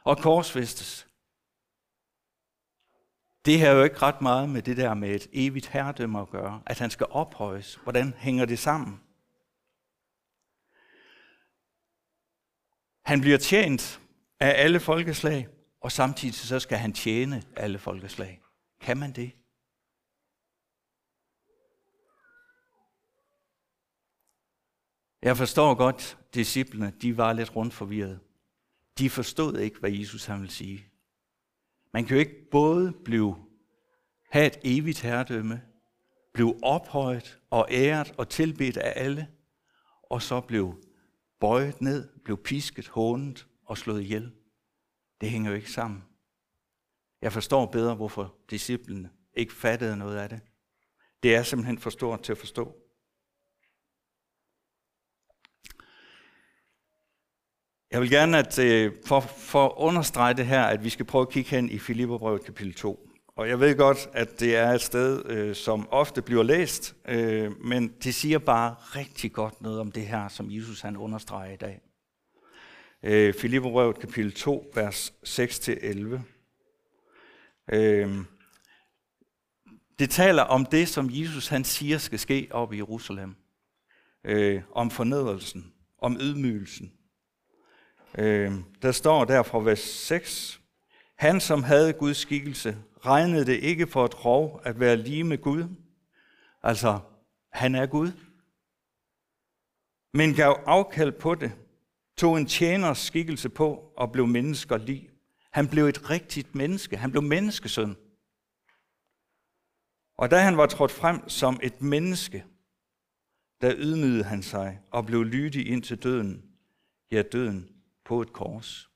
og 0.05 0.19
korsfæstes, 0.19 1.07
det 3.45 3.61
har 3.61 3.71
jo 3.71 3.83
ikke 3.83 4.03
ret 4.03 4.23
meget 4.23 4.49
med 4.49 4.63
det 4.63 4.77
der 4.77 4.95
med 4.95 5.15
et 5.15 5.27
evigt 5.33 5.67
herredømme 5.67 6.21
at 6.21 6.31
gøre, 6.31 6.63
at 6.67 6.79
han 6.79 6.91
skal 6.91 7.07
ophøjes. 7.11 7.79
Hvordan 7.83 8.15
hænger 8.17 8.45
det 8.45 8.59
sammen? 8.59 9.01
Han 13.05 13.21
bliver 13.21 13.39
tjent 13.39 14.01
af 14.41 14.65
alle 14.65 14.81
folkeslag, 14.81 15.49
og 15.81 15.93
samtidig 15.93 16.35
så 16.35 16.61
skal 16.61 16.79
han 16.79 16.93
tjene 16.93 17.43
alle 17.57 17.79
folkeslag. 17.79 18.43
Kan 18.81 18.99
man 18.99 19.13
det? 19.13 19.33
Jeg 25.23 25.37
forstår 25.37 25.75
godt, 25.75 26.19
disciplene, 26.35 26.93
de 27.03 27.17
var 27.17 27.33
lidt 27.33 27.57
rundt 27.57 27.75
forvirret. 27.75 28.21
De 28.99 29.11
forstod 29.11 29.59
ikke, 29.59 29.81
hvad 29.81 29.91
Jesus 29.91 30.25
han 30.25 30.41
ville 30.41 30.53
sige. 30.53 30.87
Man 31.93 32.05
kan 32.05 32.17
jo 32.17 32.21
ikke 32.21 32.51
både 32.51 32.93
blive, 33.05 33.37
have 34.31 34.47
et 34.47 34.59
evigt 34.65 35.01
herredømme, 35.01 35.63
blive 36.33 36.65
ophøjet 36.65 37.39
og 37.51 37.67
æret 37.71 38.15
og 38.19 38.29
tilbedt 38.29 38.77
af 38.77 38.93
alle, 38.97 39.29
og 40.03 40.23
så 40.23 40.41
blive 40.41 40.83
bøjet 41.41 41.81
ned, 41.81 42.09
blive 42.25 42.39
pisket, 42.39 42.89
hånet 42.89 43.47
og 43.65 43.79
slået 43.79 44.03
ihjel. 44.03 44.33
Det 45.21 45.31
hænger 45.31 45.51
jo 45.51 45.57
ikke 45.57 45.73
sammen. 45.73 46.05
Jeg 47.23 47.33
forstår 47.33 47.67
bedre, 47.67 47.95
hvorfor 47.95 48.35
disciplene 48.51 49.11
ikke 49.35 49.53
fattede 49.53 49.97
noget 49.97 50.17
af 50.17 50.29
det. 50.29 50.41
Det 51.23 51.35
er 51.35 51.43
simpelthen 51.43 51.79
for 51.79 51.91
stort 51.91 52.23
til 52.23 52.33
at 52.33 52.39
forstå. 52.39 52.77
Jeg 57.91 58.01
vil 58.01 58.11
gerne, 58.11 58.39
at 58.39 58.59
øh, 58.59 58.93
for, 59.07 59.21
for 59.21 59.67
at 59.67 59.73
understrege 59.77 60.35
det 60.35 60.47
her, 60.47 60.63
at 60.63 60.85
vi 60.85 60.91
skal 60.91 61.07
prøve 61.07 61.23
at 61.23 61.31
kigge 61.31 61.51
hen 61.51 61.71
i 61.71 61.79
Filipperbrevet 61.79 62.45
kapitel 62.45 62.75
2. 62.75 63.09
Og 63.37 63.49
jeg 63.49 63.61
ved 63.61 63.77
godt, 63.77 64.09
at 64.13 64.41
det 64.41 64.57
er 64.57 64.71
et 64.71 64.81
sted, 64.81 65.27
øh, 65.27 65.55
som 65.55 65.89
ofte 65.91 66.23
bliver 66.23 66.43
læst, 66.43 66.97
øh, 67.09 67.65
men 67.65 67.89
det 67.89 68.15
siger 68.15 68.39
bare 68.39 68.75
rigtig 68.75 69.33
godt 69.33 69.61
noget 69.61 69.81
om 69.81 69.93
det 69.93 70.07
her, 70.07 70.29
som 70.29 70.51
Jesus 70.51 70.81
han 70.81 70.97
understreger 70.97 71.53
i 71.53 71.57
dag. 71.57 71.81
Øh, 73.03 73.35
Filipperbrevet 73.35 73.99
kapitel 73.99 74.33
2, 74.33 74.73
vers 74.75 75.13
6-11. 75.27 76.21
Øh, 77.73 78.17
det 79.99 80.11
taler 80.11 80.43
om 80.43 80.67
det, 80.67 80.89
som 80.89 81.09
Jesus 81.11 81.49
han 81.49 81.65
siger 81.65 81.99
skal 81.99 82.19
ske 82.19 82.49
op 82.51 82.73
i 82.73 82.77
Jerusalem. 82.77 83.35
Øh, 84.25 84.63
om 84.73 84.91
fornedrelsen, 84.91 85.73
om 85.99 86.17
ydmygelsen, 86.21 86.93
Øh, 88.19 88.53
der 88.83 88.93
står 88.93 89.25
der 89.25 89.43
fra 89.43 89.59
vers 89.59 89.79
6, 89.79 90.61
Han 91.17 91.41
som 91.41 91.63
havde 91.63 91.93
Guds 91.93 92.17
skikkelse, 92.17 92.77
regnede 93.07 93.47
det 93.47 93.61
ikke 93.63 93.87
for 93.87 94.05
et 94.05 94.25
rov 94.25 94.61
at 94.65 94.81
være 94.81 94.97
lige 94.97 95.25
med 95.25 95.39
Gud. 95.39 95.65
Altså, 96.63 96.99
han 97.53 97.75
er 97.75 97.87
Gud. 97.87 98.13
Men 100.15 100.35
gav 100.35 100.63
afkald 100.67 101.13
på 101.13 101.35
det, 101.35 101.53
tog 102.21 102.39
en 102.39 102.47
tjeners 102.47 102.99
skikkelse 102.99 103.49
på 103.49 103.93
og 103.97 104.13
blev 104.13 104.27
mennesker 104.27 104.77
lige. 104.77 105.11
Han 105.51 105.69
blev 105.69 105.87
et 105.87 106.11
rigtigt 106.11 106.55
menneske. 106.55 106.97
Han 106.97 107.11
blev 107.11 107.23
menneskesøn. 107.23 107.97
Og 110.17 110.31
da 110.31 110.39
han 110.39 110.57
var 110.57 110.67
trådt 110.67 110.91
frem 110.91 111.29
som 111.29 111.61
et 111.63 111.83
menneske, 111.83 112.45
der 113.61 113.75
ydmygede 113.77 114.25
han 114.25 114.43
sig 114.43 114.81
og 114.91 115.07
blev 115.07 115.25
lydig 115.25 115.69
ind 115.69 115.83
til 115.83 116.03
døden, 116.03 116.45
ja 117.11 117.23
døden 117.23 117.69
på 118.05 118.23
et 118.23 118.33
kors. 118.33 118.91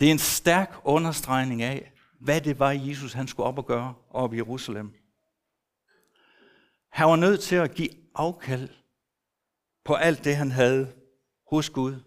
Det 0.00 0.08
er 0.08 0.12
en 0.12 0.18
stærk 0.18 0.74
understregning 0.84 1.62
af, 1.62 1.92
hvad 2.20 2.40
det 2.40 2.58
var, 2.58 2.70
Jesus 2.70 3.12
han 3.12 3.28
skulle 3.28 3.46
op 3.46 3.58
og 3.58 3.66
gøre 3.66 3.94
op 4.10 4.34
i 4.34 4.36
Jerusalem. 4.36 4.94
Han 6.88 7.06
var 7.06 7.16
nødt 7.16 7.40
til 7.40 7.56
at 7.56 7.74
give 7.74 7.90
afkald 8.14 8.68
på 9.86 9.94
alt 9.94 10.24
det, 10.24 10.36
han 10.36 10.50
havde 10.50 10.94
hos 11.50 11.70
Gud, 11.70 12.02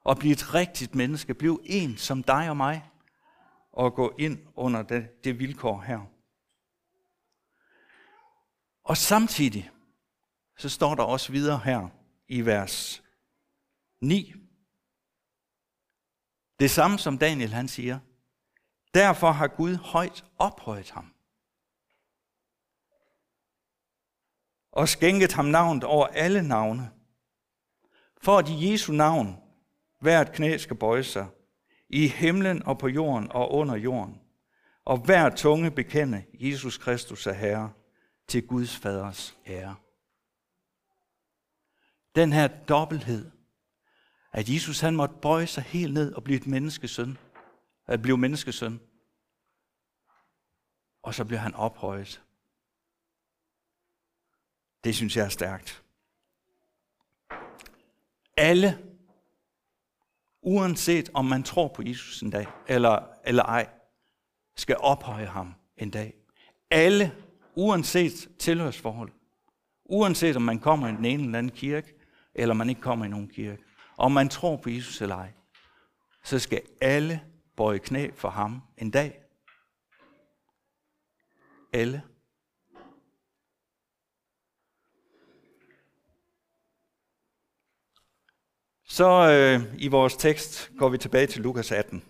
og 0.00 0.18
blive 0.18 0.32
et 0.32 0.54
rigtigt 0.54 0.94
menneske, 0.94 1.34
blive 1.34 1.58
en 1.64 1.96
som 1.96 2.22
dig 2.22 2.50
og 2.50 2.56
mig, 2.56 2.90
og 3.72 3.94
gå 3.94 4.14
ind 4.18 4.38
under 4.54 4.82
det, 4.82 5.24
det 5.24 5.38
vilkår 5.38 5.80
her. 5.80 6.00
Og 8.84 8.96
samtidig, 8.96 9.70
så 10.58 10.68
står 10.68 10.94
der 10.94 11.02
også 11.02 11.32
videre 11.32 11.58
her, 11.64 11.88
i 12.28 12.40
vers 12.40 13.02
9. 14.00 14.34
Det 16.58 16.70
samme 16.70 16.98
som 16.98 17.18
Daniel 17.18 17.52
han 17.52 17.68
siger. 17.68 17.98
Derfor 18.94 19.30
har 19.30 19.48
Gud 19.48 19.74
højt 19.74 20.24
ophøjet 20.38 20.90
ham. 20.90 21.14
Og 24.72 24.88
skænket 24.88 25.32
ham 25.32 25.44
navnet 25.44 25.84
over 25.84 26.06
alle 26.06 26.48
navne. 26.48 26.97
For 28.22 28.38
at 28.38 28.48
i 28.48 28.72
Jesu 28.72 28.92
navn 28.92 29.36
hvert 30.00 30.32
knæ 30.32 30.56
skal 30.56 30.76
bøje 30.76 31.04
sig, 31.04 31.26
i 31.88 32.08
himlen 32.08 32.62
og 32.62 32.78
på 32.78 32.88
jorden 32.88 33.32
og 33.32 33.52
under 33.52 33.76
jorden, 33.76 34.20
og 34.84 34.98
hver 34.98 35.30
tunge 35.30 35.70
bekende 35.70 36.24
Jesus 36.34 36.78
Kristus 36.78 37.26
er 37.26 37.32
Herre 37.32 37.72
til 38.28 38.46
Guds 38.46 38.76
faders 38.76 39.38
ære. 39.46 39.76
Den 42.14 42.32
her 42.32 42.48
dobbelthed, 42.48 43.30
at 44.32 44.48
Jesus 44.48 44.80
han 44.80 44.96
måtte 44.96 45.14
bøje 45.22 45.46
sig 45.46 45.62
helt 45.62 45.94
ned 45.94 46.12
og 46.12 46.24
blive 46.24 46.40
et 46.40 46.46
menneskesøn, 46.46 47.18
at 47.86 48.02
blive 48.02 48.18
menneskesøn. 48.18 48.80
Og 51.02 51.14
så 51.14 51.24
bliver 51.24 51.40
han 51.40 51.54
ophøjet. 51.54 52.22
Det 54.84 54.94
synes 54.94 55.16
jeg 55.16 55.24
er 55.24 55.28
stærkt. 55.28 55.84
Alle, 58.40 58.78
uanset 60.42 61.10
om 61.14 61.24
man 61.24 61.42
tror 61.42 61.68
på 61.68 61.82
Jesus 61.82 62.22
en 62.22 62.30
dag, 62.30 62.46
eller, 62.68 63.02
eller 63.24 63.42
ej, 63.42 63.68
skal 64.56 64.76
ophøje 64.76 65.26
ham 65.26 65.54
en 65.76 65.90
dag. 65.90 66.14
Alle, 66.70 67.14
uanset 67.54 68.28
tilhørsforhold, 68.38 69.12
uanset 69.84 70.36
om 70.36 70.42
man 70.42 70.58
kommer 70.58 70.88
i 70.88 70.92
den 70.92 71.04
ene 71.04 71.24
eller 71.24 71.38
anden 71.38 71.52
kirke, 71.52 71.94
eller 72.34 72.54
man 72.54 72.68
ikke 72.68 72.80
kommer 72.80 73.04
i 73.04 73.08
nogen 73.08 73.28
kirke, 73.28 73.62
om 73.96 74.12
man 74.12 74.28
tror 74.28 74.56
på 74.56 74.70
Jesus 74.70 75.00
eller 75.00 75.16
ej, 75.16 75.32
så 76.24 76.38
skal 76.38 76.62
alle 76.80 77.20
bøje 77.56 77.78
knæ 77.78 78.10
for 78.14 78.28
ham 78.28 78.62
en 78.76 78.90
dag. 78.90 79.20
Alle. 81.72 82.02
Så 88.98 89.30
øh, 89.30 89.74
i 89.82 89.88
vores 89.88 90.16
tekst 90.16 90.70
går 90.78 90.88
vi 90.88 90.98
tilbage 90.98 91.26
til 91.26 91.42
Lukas 91.42 91.72
18. 91.72 92.02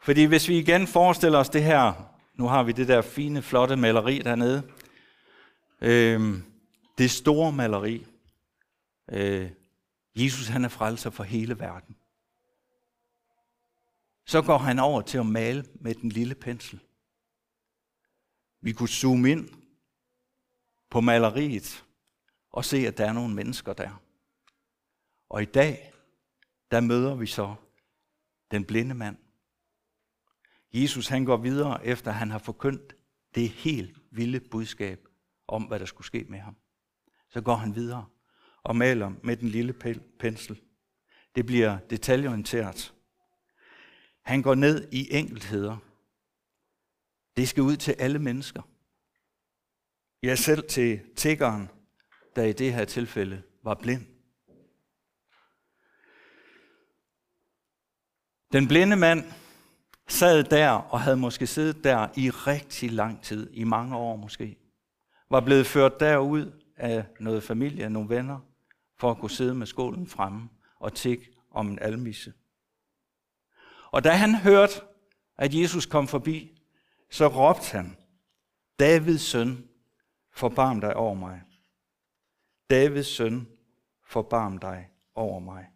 Fordi 0.00 0.24
hvis 0.24 0.48
vi 0.48 0.58
igen 0.58 0.86
forestiller 0.86 1.38
os 1.38 1.48
det 1.48 1.62
her, 1.62 2.14
nu 2.34 2.46
har 2.46 2.62
vi 2.62 2.72
det 2.72 2.88
der 2.88 3.02
fine, 3.02 3.42
flotte 3.42 3.76
maleri 3.76 4.18
dernede, 4.18 4.62
øh, 5.80 6.38
det 6.98 7.10
store 7.10 7.52
maleri. 7.52 8.06
Øh, 9.12 9.50
Jesus 10.16 10.48
han 10.48 10.64
er 10.64 10.68
frelser 10.68 11.10
for 11.10 11.24
hele 11.24 11.58
verden. 11.58 11.96
Så 14.26 14.42
går 14.42 14.58
han 14.58 14.78
over 14.78 15.02
til 15.02 15.18
at 15.18 15.26
male 15.26 15.64
med 15.80 15.94
den 15.94 16.08
lille 16.08 16.34
pensel. 16.34 16.80
Vi 18.60 18.72
kunne 18.72 18.88
zoome 18.88 19.30
ind 19.30 19.48
på 20.90 21.00
maleriet 21.00 21.84
og 22.52 22.64
se, 22.64 22.76
at 22.76 22.98
der 22.98 23.06
er 23.06 23.12
nogle 23.12 23.34
mennesker 23.34 23.72
der. 23.72 24.05
Og 25.28 25.42
i 25.42 25.44
dag, 25.44 25.92
der 26.70 26.80
møder 26.80 27.14
vi 27.14 27.26
så 27.26 27.54
den 28.50 28.64
blinde 28.64 28.94
mand. 28.94 29.16
Jesus 30.72 31.08
han 31.08 31.24
går 31.24 31.36
videre, 31.36 31.86
efter 31.86 32.10
han 32.10 32.30
har 32.30 32.38
forkyndt 32.38 32.96
det 33.34 33.48
helt 33.48 33.98
vilde 34.10 34.40
budskab 34.40 35.08
om, 35.48 35.62
hvad 35.62 35.78
der 35.78 35.86
skulle 35.86 36.06
ske 36.06 36.26
med 36.28 36.38
ham. 36.38 36.56
Så 37.28 37.40
går 37.40 37.54
han 37.54 37.74
videre 37.74 38.06
og 38.62 38.76
maler 38.76 39.12
med 39.22 39.36
den 39.36 39.48
lille 39.48 39.72
pensel. 40.18 40.60
Det 41.34 41.46
bliver 41.46 41.78
detaljeorienteret. 41.78 42.94
Han 44.22 44.42
går 44.42 44.54
ned 44.54 44.88
i 44.92 45.14
enkeltheder. 45.14 45.76
Det 47.36 47.48
skal 47.48 47.62
ud 47.62 47.76
til 47.76 47.92
alle 47.92 48.18
mennesker. 48.18 48.62
Ja, 50.22 50.34
selv 50.34 50.68
til 50.68 51.00
tiggeren, 51.16 51.68
der 52.36 52.42
i 52.42 52.52
det 52.52 52.74
her 52.74 52.84
tilfælde 52.84 53.42
var 53.62 53.74
blind. 53.74 54.15
Den 58.52 58.68
blinde 58.68 58.96
mand 58.96 59.24
sad 60.08 60.44
der 60.44 60.70
og 60.70 61.00
havde 61.00 61.16
måske 61.16 61.46
siddet 61.46 61.84
der 61.84 62.08
i 62.16 62.30
rigtig 62.30 62.92
lang 62.92 63.22
tid, 63.22 63.50
i 63.52 63.64
mange 63.64 63.96
år 63.96 64.16
måske. 64.16 64.56
Var 65.30 65.40
blevet 65.40 65.66
ført 65.66 66.00
derud 66.00 66.52
af 66.76 67.04
noget 67.20 67.42
familie, 67.42 67.90
nogle 67.90 68.08
venner, 68.08 68.38
for 68.98 69.10
at 69.10 69.18
kunne 69.18 69.30
sidde 69.30 69.54
med 69.54 69.66
skålen 69.66 70.06
fremme 70.06 70.48
og 70.80 70.94
tikke 70.94 71.32
om 71.50 71.68
en 71.68 71.78
almisse. 71.78 72.32
Og 73.90 74.04
da 74.04 74.10
han 74.10 74.34
hørte, 74.34 74.72
at 75.38 75.54
Jesus 75.54 75.86
kom 75.86 76.08
forbi, 76.08 76.62
så 77.10 77.26
råbte 77.26 77.72
han, 77.72 77.96
Davids 78.78 79.22
søn, 79.22 79.68
forbarm 80.32 80.80
dig 80.80 80.96
over 80.96 81.14
mig. 81.14 81.42
Davids 82.70 83.06
søn, 83.06 83.48
forbarm 84.04 84.58
dig 84.58 84.88
over 85.14 85.38
mig. 85.38 85.66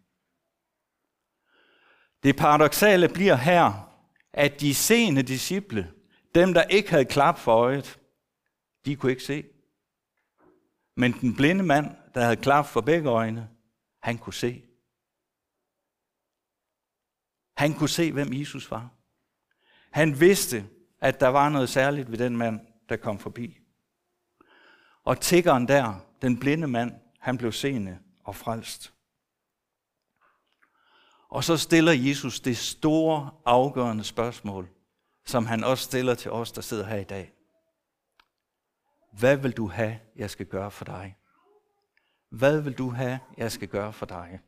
Det 2.23 2.35
paradoxale 2.35 3.09
bliver 3.09 3.35
her, 3.35 3.91
at 4.33 4.61
de 4.61 4.75
seende 4.75 5.23
disciple, 5.23 5.93
dem 6.35 6.53
der 6.53 6.63
ikke 6.63 6.89
havde 6.89 7.05
klap 7.05 7.39
for 7.39 7.55
øjet, 7.55 7.99
de 8.85 8.95
kunne 8.95 9.11
ikke 9.11 9.23
se. 9.23 9.45
Men 10.95 11.11
den 11.11 11.35
blinde 11.35 11.63
mand, 11.63 11.95
der 12.13 12.21
havde 12.21 12.35
klap 12.35 12.65
for 12.65 12.81
begge 12.81 13.09
øjne, 13.09 13.49
han 14.03 14.17
kunne 14.17 14.33
se. 14.33 14.63
Han 17.57 17.73
kunne 17.73 17.89
se, 17.89 18.11
hvem 18.11 18.33
Jesus 18.33 18.71
var. 18.71 18.89
Han 19.91 20.19
vidste, 20.19 20.65
at 20.99 21.19
der 21.19 21.27
var 21.27 21.49
noget 21.49 21.69
særligt 21.69 22.11
ved 22.11 22.17
den 22.17 22.37
mand, 22.37 22.59
der 22.89 22.97
kom 22.97 23.19
forbi. 23.19 23.59
Og 25.03 25.21
tiggeren 25.21 25.67
der, 25.67 26.05
den 26.21 26.39
blinde 26.39 26.67
mand, 26.67 26.93
han 27.19 27.37
blev 27.37 27.51
seende 27.51 27.99
og 28.23 28.35
frelst. 28.35 28.93
Og 31.31 31.43
så 31.43 31.57
stiller 31.57 31.91
Jesus 31.91 32.39
det 32.39 32.57
store, 32.57 33.31
afgørende 33.45 34.03
spørgsmål, 34.03 34.69
som 35.25 35.45
han 35.45 35.63
også 35.63 35.83
stiller 35.83 36.15
til 36.15 36.31
os, 36.31 36.51
der 36.51 36.61
sidder 36.61 36.85
her 36.85 36.97
i 36.97 37.03
dag. 37.03 37.33
Hvad 39.19 39.37
vil 39.37 39.51
du 39.51 39.67
have, 39.67 39.99
jeg 40.15 40.29
skal 40.29 40.45
gøre 40.45 40.71
for 40.71 40.85
dig? 40.85 41.17
Hvad 42.29 42.61
vil 42.61 42.73
du 42.73 42.89
have, 42.89 43.19
jeg 43.37 43.51
skal 43.51 43.67
gøre 43.67 43.93
for 43.93 44.05
dig? 44.05 44.39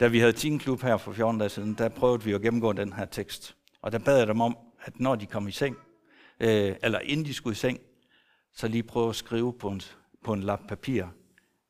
Da 0.00 0.08
vi 0.08 0.18
havde 0.18 0.32
teenklub 0.32 0.82
her 0.82 0.96
for 0.96 1.12
14 1.12 1.38
dage 1.38 1.48
siden, 1.48 1.74
der 1.74 1.88
prøvede 1.88 2.24
vi 2.24 2.32
at 2.32 2.42
gennemgå 2.42 2.72
den 2.72 2.92
her 2.92 3.04
tekst. 3.04 3.56
Og 3.82 3.92
der 3.92 3.98
bad 3.98 4.18
jeg 4.18 4.26
dem 4.26 4.40
om, 4.40 4.56
at 4.80 5.00
når 5.00 5.14
de 5.14 5.26
kom 5.26 5.48
i 5.48 5.52
seng, 5.52 5.76
øh, 6.40 6.76
eller 6.82 6.98
inden 6.98 7.26
de 7.26 7.34
skulle 7.34 7.52
i 7.52 7.56
seng, 7.56 7.80
så 8.52 8.68
lige 8.68 8.82
prøve 8.82 9.08
at 9.08 9.16
skrive 9.16 9.58
på 9.58 9.68
en, 9.68 9.80
på 10.24 10.32
en 10.32 10.42
lap 10.42 10.60
papir, 10.68 11.04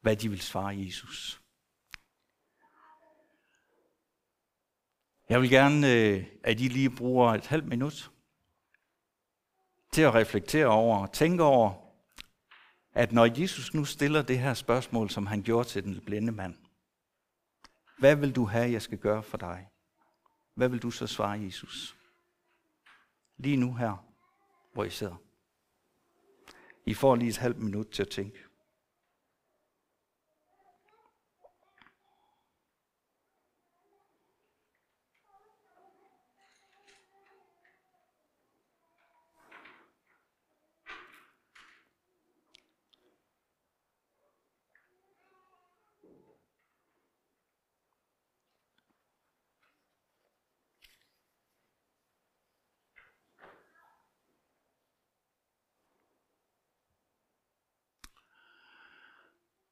hvad 0.03 0.17
de 0.17 0.29
vil 0.29 0.41
svare 0.41 0.79
Jesus. 0.79 1.40
Jeg 5.31 5.41
vil 5.41 5.51
gerne, 5.51 5.93
øh, 5.95 6.25
at 6.45 6.61
I 6.61 6.69
lige 6.69 6.91
bruger 6.91 7.33
et 7.35 7.47
halvt 7.47 7.67
minut 7.67 8.11
til 9.93 10.03
at 10.03 10.15
reflektere 10.15 10.67
over 10.67 10.99
og 10.99 11.13
tænke 11.13 11.43
over, 11.43 11.75
at 12.93 13.13
når 13.13 13.41
Jesus 13.41 13.75
nu 13.75 13.85
stiller 13.85 14.23
det 14.23 14.39
her 14.39 14.55
spørgsmål, 14.55 15.11
som 15.11 15.27
han 15.27 15.43
gjorde 15.43 15.69
til 15.69 15.85
den 15.85 16.01
blinde 16.07 16.33
mand, 16.33 16.55
hvad 17.99 18.17
vil 18.17 18.37
du 18.37 18.45
have, 18.45 18.71
jeg 18.71 18.83
skal 18.83 18.99
gøre 18.99 19.23
for 19.23 19.39
dig? 19.39 19.69
Hvad 20.55 20.69
vil 20.69 20.83
du 20.83 20.91
så 20.91 21.07
svare 21.07 21.41
Jesus? 21.41 21.97
Lige 23.37 23.57
nu 23.57 23.75
her, 23.75 24.07
hvor 24.73 24.85
I 24.85 24.91
sidder. 24.91 25.17
I 26.87 26.95
får 26.95 27.17
lige 27.17 27.29
et 27.29 27.37
halvt 27.37 27.59
minut 27.59 27.89
til 27.89 28.03
at 28.03 28.09
tænke. 28.09 28.50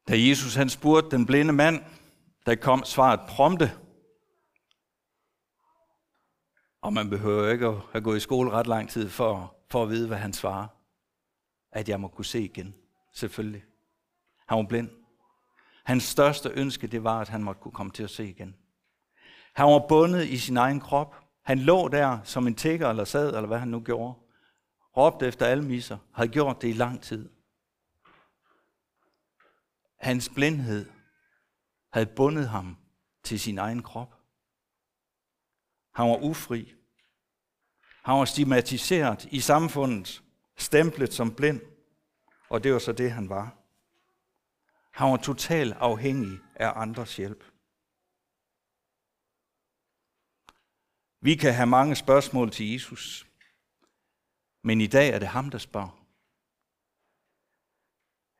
Da 0.09 0.15
Jesus 0.17 0.55
han 0.55 0.69
spurgte 0.69 1.17
den 1.17 1.27
blinde 1.27 1.53
mand, 1.53 1.83
der 2.47 2.55
kom 2.55 2.85
svaret 2.85 3.21
prompte. 3.29 3.73
Og 6.83 6.93
man 6.93 7.11
behøver 7.11 7.51
ikke 7.51 7.67
at 7.67 7.75
have 7.93 8.03
gået 8.03 8.17
i 8.17 8.21
skole 8.21 8.51
ret 8.51 8.67
lang 8.67 8.91
tid 8.91 9.09
for, 9.09 9.57
for 9.71 9.83
at 9.83 9.89
vide, 9.89 10.09
hvad 10.09 10.19
han 10.19 10.33
svarer. 10.33 10.67
At 11.73 11.89
jeg 11.89 12.01
må 12.01 12.09
kunne 12.09 12.25
se 12.25 12.41
igen. 12.41 12.75
Selvfølgelig. 13.13 13.65
Han 14.49 14.59
var 14.59 14.65
blind. 14.69 14.91
Hans 15.85 16.03
største 16.03 16.51
ønske, 16.55 16.87
det 16.87 17.05
var, 17.05 17.21
at 17.21 17.29
han 17.29 17.43
måtte 17.43 17.61
kunne 17.61 17.73
komme 17.73 17.93
til 17.93 18.03
at 18.03 18.11
se 18.11 18.29
igen. 18.29 18.57
Han 19.55 19.67
var 19.67 19.87
bundet 19.89 20.27
i 20.27 20.39
sin 20.39 20.57
egen 20.57 20.81
krop. 20.81 21.17
Han 21.45 21.59
lå 21.59 21.89
der 21.89 22.19
som 22.25 22.47
en 22.47 22.55
tigger 22.55 22.91
eller 22.91 23.05
sad, 23.05 23.27
eller 23.27 23.47
hvad 23.47 23.59
han 23.59 23.69
nu 23.69 23.81
gjorde. 23.81 24.15
Råbte 24.97 25.27
efter 25.27 25.47
alle 25.47 25.65
misser. 25.65 25.99
Havde 26.13 26.29
gjort 26.29 26.63
det 26.63 26.69
i 26.69 26.73
lang 26.73 27.03
tid. 27.03 27.29
Hans 29.99 30.29
blindhed 30.29 30.91
havde 31.93 32.07
bundet 32.17 32.49
ham 32.49 32.77
til 33.23 33.41
sin 33.41 33.59
egen 33.59 33.83
krop. 33.83 34.15
Han 35.95 36.09
var 36.09 36.17
ufri. 36.23 36.75
Han 38.05 38.15
var 38.15 38.25
stigmatiseret 38.25 39.25
i 39.25 39.41
samfundet, 39.41 40.23
stemplet 40.57 41.13
som 41.13 41.35
blind, 41.35 41.61
og 42.49 42.65
det 42.65 42.73
var 42.73 42.79
så 42.79 42.93
det, 42.93 43.13
han 43.13 43.29
var. 43.29 43.57
Han 44.91 45.11
var 45.11 45.17
totalt 45.17 45.73
afhængig 45.73 46.39
af 46.55 46.73
andres 46.77 47.17
hjælp. 47.17 47.45
Vi 51.21 51.35
kan 51.35 51.55
have 51.55 51.67
mange 51.67 51.97
spørgsmål 51.97 52.51
til 52.51 52.73
Jesus, 52.73 53.27
men 54.63 54.81
i 54.81 54.87
dag 54.87 55.09
er 55.11 55.19
det 55.19 55.29
ham, 55.29 55.51
der 55.51 55.59
spørger. 55.59 55.98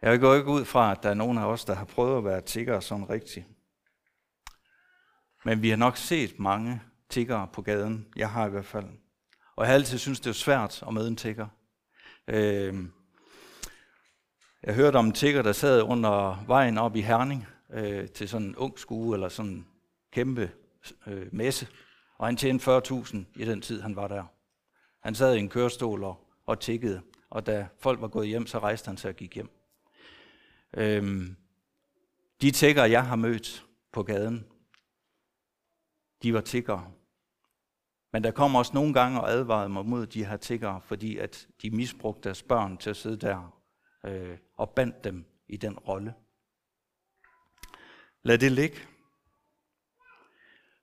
Jeg 0.03 0.21
går 0.21 0.35
ikke 0.35 0.51
ud 0.51 0.65
fra, 0.65 0.93
at 0.93 1.03
der 1.03 1.11
er 1.11 1.15
nogen 1.15 1.39
af 1.39 1.47
os, 1.47 1.65
der 1.65 1.75
har 1.75 1.85
prøvet 1.85 2.19
at 2.19 2.25
være 2.25 2.41
tiggere 2.41 2.83
sådan 2.83 3.11
rigtigt. 3.11 3.47
Men 5.45 5.63
vi 5.63 5.71
har 5.71 5.77
nok 5.77 5.97
set 5.97 6.39
mange 6.39 6.83
tiggere 7.09 7.49
på 7.53 7.63
gaden. 7.63 8.07
Jeg 8.17 8.31
har 8.31 8.47
i 8.47 8.51
hvert 8.51 8.65
fald. 8.65 8.87
Og 9.57 9.65
jeg 9.65 9.67
har 9.67 9.75
altid 9.75 9.99
synes 9.99 10.21
det 10.21 10.31
er 10.31 10.35
svært 10.35 10.83
at 10.87 10.95
møde 10.95 11.09
en 11.09 11.17
tigger. 11.17 11.47
Øh, 12.29 12.75
jeg 14.63 14.75
hørte 14.75 14.97
om 14.97 15.07
en 15.07 15.13
tigger, 15.13 15.43
der 15.43 15.53
sad 15.53 15.83
under 15.83 16.45
vejen 16.47 16.79
op 16.79 16.97
i 16.97 17.01
Herning 17.01 17.47
øh, 17.73 18.09
til 18.09 18.29
sådan 18.29 18.47
en 18.47 18.57
ung 18.57 18.79
skue 18.79 19.15
eller 19.15 19.29
sådan 19.29 19.51
en 19.51 19.67
kæmpe 20.13 20.51
øh, 21.07 21.27
messe. 21.33 21.69
Og 22.19 22.27
han 22.27 22.37
tjente 22.37 22.79
40.000 22.79 23.17
i 23.35 23.45
den 23.45 23.61
tid, 23.61 23.81
han 23.81 23.97
var 23.97 24.09
der. 24.09 24.25
Han 25.03 25.15
sad 25.15 25.35
i 25.35 25.39
en 25.39 25.49
kørestol 25.49 26.05
og, 26.05 26.29
og 26.47 26.61
tiggede. 26.61 27.01
Og 27.31 27.47
da 27.47 27.69
folk 27.79 28.01
var 28.01 28.09
gået 28.09 28.29
hjem, 28.29 28.47
så 28.47 28.59
rejste 28.59 28.89
han 28.89 28.97
sig 28.97 29.09
og 29.09 29.17
gik 29.17 29.35
hjem. 29.35 29.58
Øhm, 30.77 31.37
de 32.41 32.51
tigger, 32.51 32.85
jeg 32.85 33.07
har 33.07 33.17
mødt 33.17 33.67
på 33.93 34.03
gaden, 34.03 34.47
de 36.23 36.35
var 36.35 36.41
tiggere. 36.41 36.93
Men 38.13 38.25
der 38.25 38.31
kom 38.31 38.55
også 38.55 38.75
nogle 38.75 38.95
gange 38.95 39.21
og 39.21 39.31
advarede 39.31 39.69
mig 39.69 39.87
mod 39.87 40.07
de 40.07 40.25
her 40.25 40.37
tiggere, 40.37 40.81
fordi 40.81 41.17
at 41.17 41.49
de 41.63 41.71
misbrugte 41.71 42.23
deres 42.25 42.43
børn 42.43 42.79
til 42.79 42.91
at 42.91 42.97
sidde 42.97 43.17
der 43.17 43.61
øh, 44.05 44.39
og 44.57 44.71
bandt 44.71 45.05
dem 45.05 45.25
i 45.49 45.57
den 45.57 45.79
rolle. 45.79 46.15
Lad 48.23 48.39
det 48.39 48.53
ligge. 48.53 48.79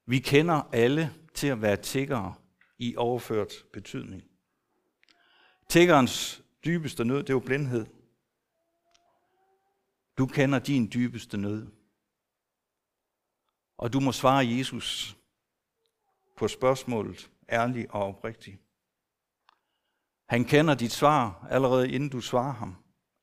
Vi 0.05 0.19
kender 0.19 0.69
alle 0.71 1.13
til 1.33 1.47
at 1.47 1.61
være 1.61 1.77
tiggere 1.77 2.35
i 2.77 2.95
overført 2.95 3.53
betydning. 3.73 4.23
Tiggerens 5.69 6.43
dybeste 6.65 7.05
nød, 7.05 7.17
det 7.17 7.29
er 7.29 7.33
jo 7.33 7.39
blindhed. 7.39 7.85
Du 10.17 10.25
kender 10.25 10.59
din 10.59 10.91
dybeste 10.93 11.37
nød. 11.37 11.67
Og 13.77 13.93
du 13.93 13.99
må 13.99 14.11
svare 14.11 14.47
Jesus 14.47 15.17
på 16.37 16.47
spørgsmålet 16.47 17.31
ærligt 17.49 17.89
og 17.89 18.03
oprigtigt. 18.03 18.57
Han 20.29 20.45
kender 20.45 20.75
dit 20.75 20.91
svar 20.91 21.47
allerede 21.49 21.91
inden 21.91 22.09
du 22.09 22.21
svarer 22.21 22.53
ham. 22.53 22.75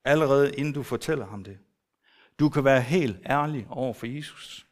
Allerede 0.05 0.57
inden 0.57 0.75
du 0.75 0.83
fortæller 0.83 1.27
ham 1.27 1.45
det. 1.45 1.59
Du 2.39 2.49
kan 2.49 2.65
være 2.65 2.81
helt 2.81 3.17
ærlig 3.27 3.67
over 3.71 3.95
for 3.95 4.07
Jesus. 4.07 4.67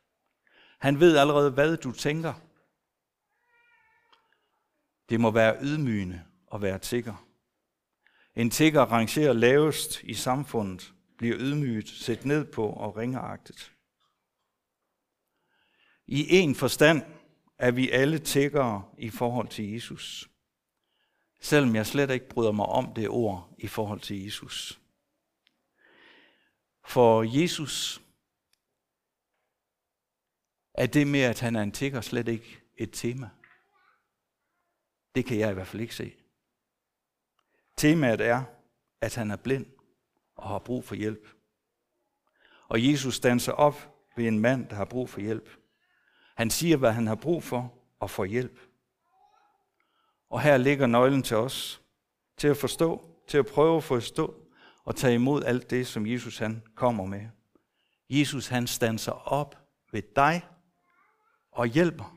Han 0.78 1.00
ved 1.00 1.16
allerede, 1.16 1.50
hvad 1.50 1.76
du 1.76 1.92
tænker. 1.92 2.34
Det 5.08 5.20
må 5.20 5.30
være 5.30 5.56
ydmygende 5.62 6.24
at 6.54 6.62
være 6.62 6.78
tigger. 6.78 7.26
En 8.34 8.50
tigger 8.50 8.82
rangerer 8.82 9.32
lavest 9.32 10.02
i 10.02 10.14
samfundet, 10.14 10.94
bliver 11.20 11.36
ydmyget, 11.38 11.88
set 11.88 12.24
ned 12.24 12.52
på 12.52 12.66
og 12.66 12.96
ringeagtet. 12.96 13.72
I 16.06 16.26
en 16.30 16.54
forstand 16.54 17.02
er 17.58 17.70
vi 17.70 17.90
alle 17.90 18.18
tækkere 18.18 18.84
i 18.98 19.10
forhold 19.10 19.48
til 19.48 19.72
Jesus. 19.72 20.30
Selvom 21.40 21.74
jeg 21.74 21.86
slet 21.86 22.10
ikke 22.10 22.28
bryder 22.28 22.52
mig 22.52 22.66
om 22.66 22.94
det 22.94 23.08
ord 23.08 23.54
i 23.58 23.66
forhold 23.66 24.00
til 24.00 24.24
Jesus. 24.24 24.80
For 26.84 27.22
Jesus 27.40 28.02
er 30.74 30.86
det 30.86 31.06
med, 31.06 31.20
at 31.20 31.40
han 31.40 31.56
er 31.56 31.62
en 31.62 31.72
tigger, 31.72 32.00
slet 32.00 32.28
ikke 32.28 32.60
et 32.74 32.90
tema. 32.92 33.30
Det 35.14 35.26
kan 35.26 35.38
jeg 35.38 35.50
i 35.50 35.54
hvert 35.54 35.66
fald 35.66 35.82
ikke 35.82 35.94
se. 35.94 36.14
Temaet 37.76 38.20
er, 38.20 38.44
at 39.00 39.14
han 39.14 39.30
er 39.30 39.36
blind 39.36 39.79
og 40.40 40.48
har 40.48 40.58
brug 40.58 40.84
for 40.84 40.94
hjælp. 40.94 41.28
Og 42.68 42.88
Jesus 42.88 43.14
standser 43.14 43.52
op 43.52 43.94
ved 44.16 44.26
en 44.28 44.38
mand, 44.38 44.68
der 44.68 44.76
har 44.76 44.84
brug 44.84 45.08
for 45.08 45.20
hjælp. 45.20 45.48
Han 46.36 46.50
siger, 46.50 46.76
hvad 46.76 46.92
han 46.92 47.06
har 47.06 47.14
brug 47.14 47.42
for, 47.42 47.74
og 48.00 48.10
får 48.10 48.24
hjælp. 48.24 48.58
Og 50.30 50.40
her 50.40 50.56
ligger 50.56 50.86
nøglen 50.86 51.22
til 51.22 51.36
os, 51.36 51.82
til 52.36 52.48
at 52.48 52.56
forstå, 52.56 53.04
til 53.28 53.38
at 53.38 53.46
prøve 53.46 53.76
at 53.76 53.84
forstå, 53.84 54.34
og 54.84 54.96
tage 54.96 55.14
imod 55.14 55.44
alt 55.44 55.70
det, 55.70 55.86
som 55.86 56.06
Jesus 56.06 56.38
han 56.38 56.62
kommer 56.74 57.06
med. 57.06 57.28
Jesus 58.10 58.48
han 58.48 58.66
standser 58.66 59.12
op 59.12 59.58
ved 59.92 60.02
dig 60.16 60.46
og 61.52 61.66
hjælper. 61.66 62.16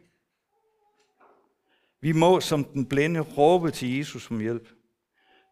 Vi 2.01 2.11
må 2.11 2.39
som 2.39 2.63
den 2.63 2.85
blinde 2.85 3.19
råbe 3.19 3.71
til 3.71 3.97
Jesus 3.97 4.31
om 4.31 4.39
hjælp. 4.39 4.69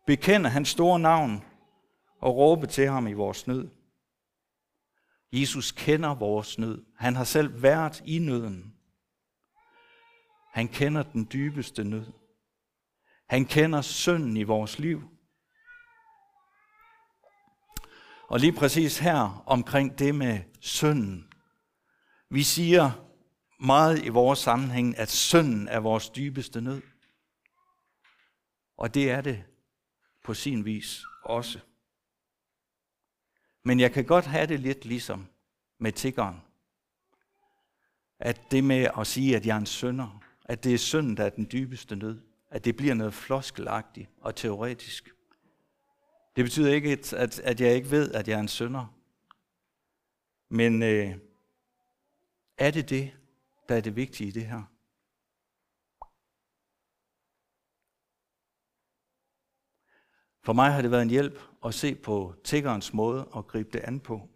Bekende 0.07 0.49
hans 0.49 0.69
store 0.69 0.99
navn 0.99 1.43
og 2.21 2.35
råbe 2.35 2.67
til 2.67 2.87
ham 2.87 3.07
i 3.07 3.13
vores 3.13 3.47
nød. 3.47 3.69
Jesus 5.31 5.71
kender 5.71 6.15
vores 6.15 6.57
nød. 6.57 6.85
Han 6.97 7.15
har 7.15 7.23
selv 7.23 7.61
været 7.63 8.03
i 8.05 8.19
nøden. 8.19 8.75
Han 10.53 10.67
kender 10.67 11.03
den 11.03 11.27
dybeste 11.33 11.83
nød. 11.83 12.13
Han 13.29 13.45
kender 13.45 13.81
synden 13.81 14.37
i 14.37 14.43
vores 14.43 14.79
liv. 14.79 15.01
Og 18.27 18.39
lige 18.39 18.53
præcis 18.53 18.99
her 18.99 19.43
omkring 19.47 19.99
det 19.99 20.15
med 20.15 20.39
synden. 20.59 21.33
Vi 22.29 22.43
siger 22.43 22.91
meget 23.59 24.05
i 24.05 24.09
vores 24.09 24.39
sammenhæng, 24.39 24.97
at 24.97 25.09
synden 25.09 25.67
er 25.67 25.79
vores 25.79 26.09
dybeste 26.09 26.61
nød. 26.61 26.81
Og 28.77 28.93
det 28.93 29.11
er 29.11 29.21
det 29.21 29.43
på 30.23 30.33
sin 30.33 30.65
vis 30.65 31.03
også. 31.23 31.59
Men 33.63 33.79
jeg 33.79 33.91
kan 33.91 34.05
godt 34.05 34.25
have 34.25 34.47
det 34.47 34.59
lidt 34.59 34.85
ligesom 34.85 35.27
med 35.79 35.91
tiggeren. 35.91 36.41
At 38.19 38.41
det 38.51 38.63
med 38.63 38.87
at 38.99 39.07
sige, 39.07 39.35
at 39.35 39.45
jeg 39.45 39.55
er 39.55 39.59
en 39.59 39.65
synder, 39.65 40.23
at 40.45 40.63
det 40.63 40.73
er 40.73 40.77
synd, 40.77 41.17
der 41.17 41.23
er 41.23 41.29
den 41.29 41.47
dybeste 41.51 41.95
nød, 41.95 42.21
at 42.49 42.65
det 42.65 42.75
bliver 42.75 42.93
noget 42.93 43.13
floskelagtigt 43.13 44.09
og 44.21 44.35
teoretisk. 44.35 45.09
Det 46.35 46.45
betyder 46.45 46.73
ikke, 46.73 46.91
at, 46.91 47.39
at 47.39 47.61
jeg 47.61 47.75
ikke 47.75 47.91
ved, 47.91 48.11
at 48.11 48.27
jeg 48.27 48.35
er 48.35 48.39
en 48.39 48.47
synder. 48.47 48.95
Men 50.49 50.83
øh, 50.83 51.15
er 52.57 52.71
det 52.71 52.89
det, 52.89 53.11
der 53.69 53.75
er 53.75 53.81
det 53.81 53.95
vigtige 53.95 54.27
i 54.27 54.31
det 54.31 54.45
her? 54.45 54.63
For 60.43 60.53
mig 60.53 60.73
har 60.73 60.81
det 60.81 60.91
været 60.91 61.01
en 61.01 61.09
hjælp 61.09 61.39
at 61.65 61.73
se 61.73 61.95
på 61.95 62.35
tiggerens 62.43 62.93
måde 62.93 63.29
at 63.35 63.47
gribe 63.47 63.69
det 63.73 63.79
an 63.79 63.99
på. 63.99 64.29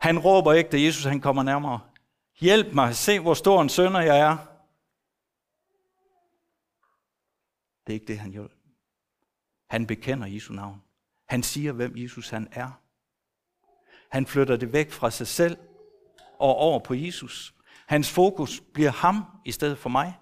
Han 0.00 0.18
råber 0.18 0.52
ikke, 0.52 0.70
da 0.70 0.80
Jesus 0.80 1.04
han 1.04 1.20
kommer 1.20 1.42
nærmere. 1.42 1.80
Hjælp 2.40 2.74
mig, 2.74 2.94
se 2.94 3.20
hvor 3.20 3.34
stor 3.34 3.62
en 3.62 3.68
sønder 3.68 4.00
jeg 4.00 4.18
er. 4.18 4.36
Det 7.86 7.92
er 7.92 7.94
ikke 7.94 8.06
det, 8.06 8.18
han 8.18 8.30
hjælper. 8.30 8.54
Han 9.70 9.86
bekender 9.86 10.26
Jesu 10.26 10.52
navn. 10.52 10.82
Han 11.26 11.42
siger, 11.42 11.72
hvem 11.72 11.96
Jesus 11.96 12.30
han 12.30 12.48
er. 12.52 12.80
Han 14.08 14.26
flytter 14.26 14.56
det 14.56 14.72
væk 14.72 14.90
fra 14.90 15.10
sig 15.10 15.26
selv 15.26 15.56
og 16.38 16.56
over 16.56 16.78
på 16.78 16.94
Jesus. 16.94 17.54
Hans 17.86 18.10
fokus 18.10 18.60
bliver 18.74 18.90
ham 18.90 19.24
i 19.44 19.52
stedet 19.52 19.78
for 19.78 19.88
mig. 19.88 20.14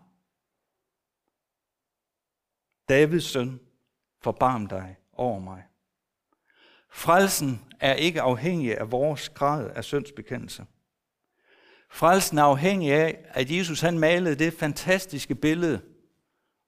Davids 2.88 3.24
søn, 3.24 3.60
forbarm 4.22 4.66
dig 4.66 4.96
over 5.12 5.38
mig. 5.38 5.64
Frelsen 6.90 7.64
er 7.80 7.94
ikke 7.94 8.20
afhængig 8.20 8.78
af 8.78 8.92
vores 8.92 9.28
grad 9.28 9.70
af 9.70 9.84
syndsbekendelse. 9.84 10.66
Frelsen 11.90 12.38
er 12.38 12.42
afhængig 12.42 12.92
af, 12.92 13.24
at 13.28 13.50
Jesus 13.50 13.80
han 13.80 13.98
malede 13.98 14.34
det 14.34 14.52
fantastiske 14.52 15.34
billede, 15.34 15.82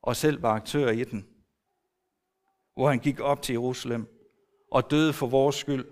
og 0.02 0.16
selv 0.16 0.42
var 0.42 0.54
aktør 0.54 0.90
i 0.90 1.04
den. 1.04 1.28
Hvor 2.74 2.88
han 2.88 2.98
gik 2.98 3.20
op 3.20 3.42
til 3.42 3.52
Jerusalem 3.52 4.06
og 4.70 4.90
døde 4.90 5.12
for 5.12 5.26
vores 5.26 5.56
skyld, 5.56 5.84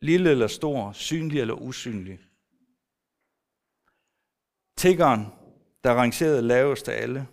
lille 0.00 0.30
eller 0.30 0.46
stor, 0.46 0.92
synlig 0.92 1.40
eller 1.40 1.54
usynlig. 1.54 2.18
Tiggeren, 4.76 5.26
der 5.84 5.94
rangerede 5.94 6.42
lavest 6.42 6.88
af 6.88 7.02
alle, 7.02 7.28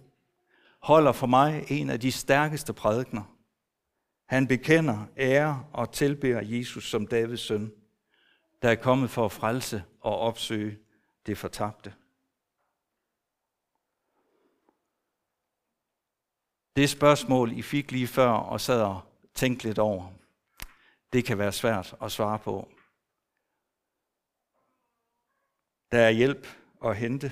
holder 0.88 1.12
for 1.12 1.28
mig 1.28 1.65
en 1.71 1.89
af 1.89 2.00
de 2.00 2.12
stærkeste 2.12 2.73
prædikner. 2.73 3.38
Han 4.26 4.47
bekender, 4.47 5.06
ære 5.17 5.67
og 5.73 5.91
tilbeder 5.91 6.41
Jesus 6.43 6.89
som 6.89 7.08
Davids 7.08 7.41
søn, 7.41 7.71
der 8.62 8.69
er 8.69 8.76
kommet 8.76 9.10
for 9.10 9.26
at 9.26 9.32
frelse 9.32 9.84
og 10.00 10.19
opsøge 10.19 10.80
det 11.26 11.38
fortabte. 11.38 11.93
Det 16.76 16.89
spørgsmål, 16.89 17.52
I 17.52 17.62
fik 17.62 17.91
lige 17.91 18.08
før 18.08 18.30
og 18.30 18.62
sad 18.62 18.82
og 18.82 19.02
tænkte 19.34 19.67
lidt 19.67 19.80
over, 19.80 20.12
det 21.13 21.26
kan 21.26 21.38
være 21.38 21.52
svært 21.52 21.95
at 22.02 22.12
svare 22.12 22.39
på. 22.39 22.69
Der 25.91 26.00
er 26.00 26.10
hjælp 26.10 26.47
at 26.86 26.97
hente, 26.97 27.32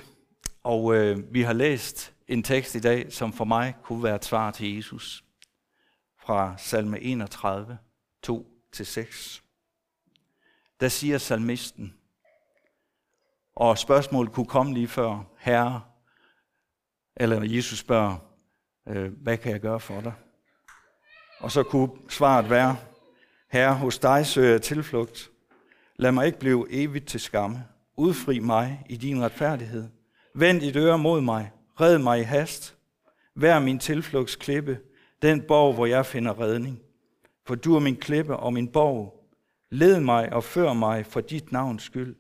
og 0.65 0.95
øh, 0.95 1.34
vi 1.34 1.41
har 1.41 1.54
læst 1.54 2.13
en 2.28 2.43
tekst 2.43 2.75
i 2.75 2.80
dag, 2.80 3.13
som 3.13 3.34
for 3.34 3.45
mig 3.45 3.75
kunne 3.84 4.04
være 4.04 4.15
et 4.15 4.25
svar 4.25 4.51
til 4.51 4.75
Jesus, 4.75 5.23
fra 6.25 6.58
salme 6.58 6.99
31, 6.99 7.78
2-6. 8.28 9.41
Der 10.80 10.88
siger 10.88 11.17
salmisten, 11.17 11.93
og 13.56 13.78
spørgsmålet 13.78 14.34
kunne 14.34 14.45
komme 14.45 14.73
lige 14.73 14.88
før, 14.88 15.23
Herre, 15.38 15.82
eller 17.15 17.43
Jesus 17.43 17.80
spørger, 17.80 18.17
øh, 18.88 19.13
hvad 19.23 19.38
kan 19.38 19.51
jeg 19.51 19.62
gøre 19.62 19.80
for 19.80 20.01
dig? 20.01 20.13
Og 21.39 21.51
så 21.51 21.63
kunne 21.63 21.89
svaret 22.10 22.49
være, 22.49 22.78
Herre, 23.51 23.75
hos 23.75 23.99
dig 23.99 24.25
søger 24.25 24.51
jeg 24.51 24.62
tilflugt. 24.62 25.30
Lad 25.95 26.12
mig 26.12 26.25
ikke 26.25 26.39
blive 26.39 26.67
evigt 26.69 27.08
til 27.08 27.19
skamme. 27.19 27.63
Udfri 27.97 28.39
mig 28.39 28.86
i 28.89 28.97
din 28.97 29.23
retfærdighed. 29.23 29.94
Vend 30.37 30.61
dit 30.61 30.75
øre 30.75 30.97
mod 30.97 31.21
mig. 31.21 31.51
Red 31.81 31.97
mig 31.97 32.19
i 32.19 32.23
hast. 32.23 32.77
Vær 33.35 33.59
min 33.59 33.79
tilflugtsklippe, 33.79 34.79
den 35.21 35.41
borg, 35.47 35.73
hvor 35.73 35.85
jeg 35.85 36.05
finder 36.05 36.39
redning. 36.39 36.81
For 37.45 37.55
du 37.55 37.75
er 37.75 37.79
min 37.79 37.95
klippe 37.95 38.37
og 38.37 38.53
min 38.53 38.71
borg. 38.71 39.29
Led 39.69 39.99
mig 39.99 40.33
og 40.33 40.43
før 40.43 40.73
mig 40.73 41.05
for 41.05 41.21
dit 41.21 41.51
navns 41.51 41.83
skyld. 41.83 42.15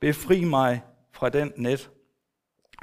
Befri 0.00 0.44
mig 0.44 0.82
fra 1.12 1.28
den 1.28 1.52
net, 1.56 1.90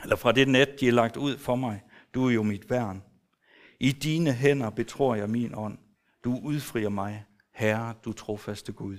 eller 0.04 0.16
fra 0.16 0.32
det 0.32 0.48
net, 0.48 0.70
de 0.80 0.86
har 0.86 0.94
lagt 0.94 1.18
ud 1.18 1.38
for 1.38 1.56
mig. 1.56 1.84
Du 2.14 2.28
er 2.28 2.32
jo 2.32 2.44
mit 2.44 2.70
værn. 2.70 3.04
I 3.80 3.92
dine 3.92 4.34
hænder 4.34 4.70
betror 4.70 5.16
jeg 5.16 5.30
min 5.30 5.56
ånd. 5.56 5.78
Du 6.24 6.40
udfrier 6.44 6.90
mig, 6.90 7.26
Herre, 7.52 7.94
du 8.06 8.14
trofaste 8.14 8.74
Gud. 8.74 8.98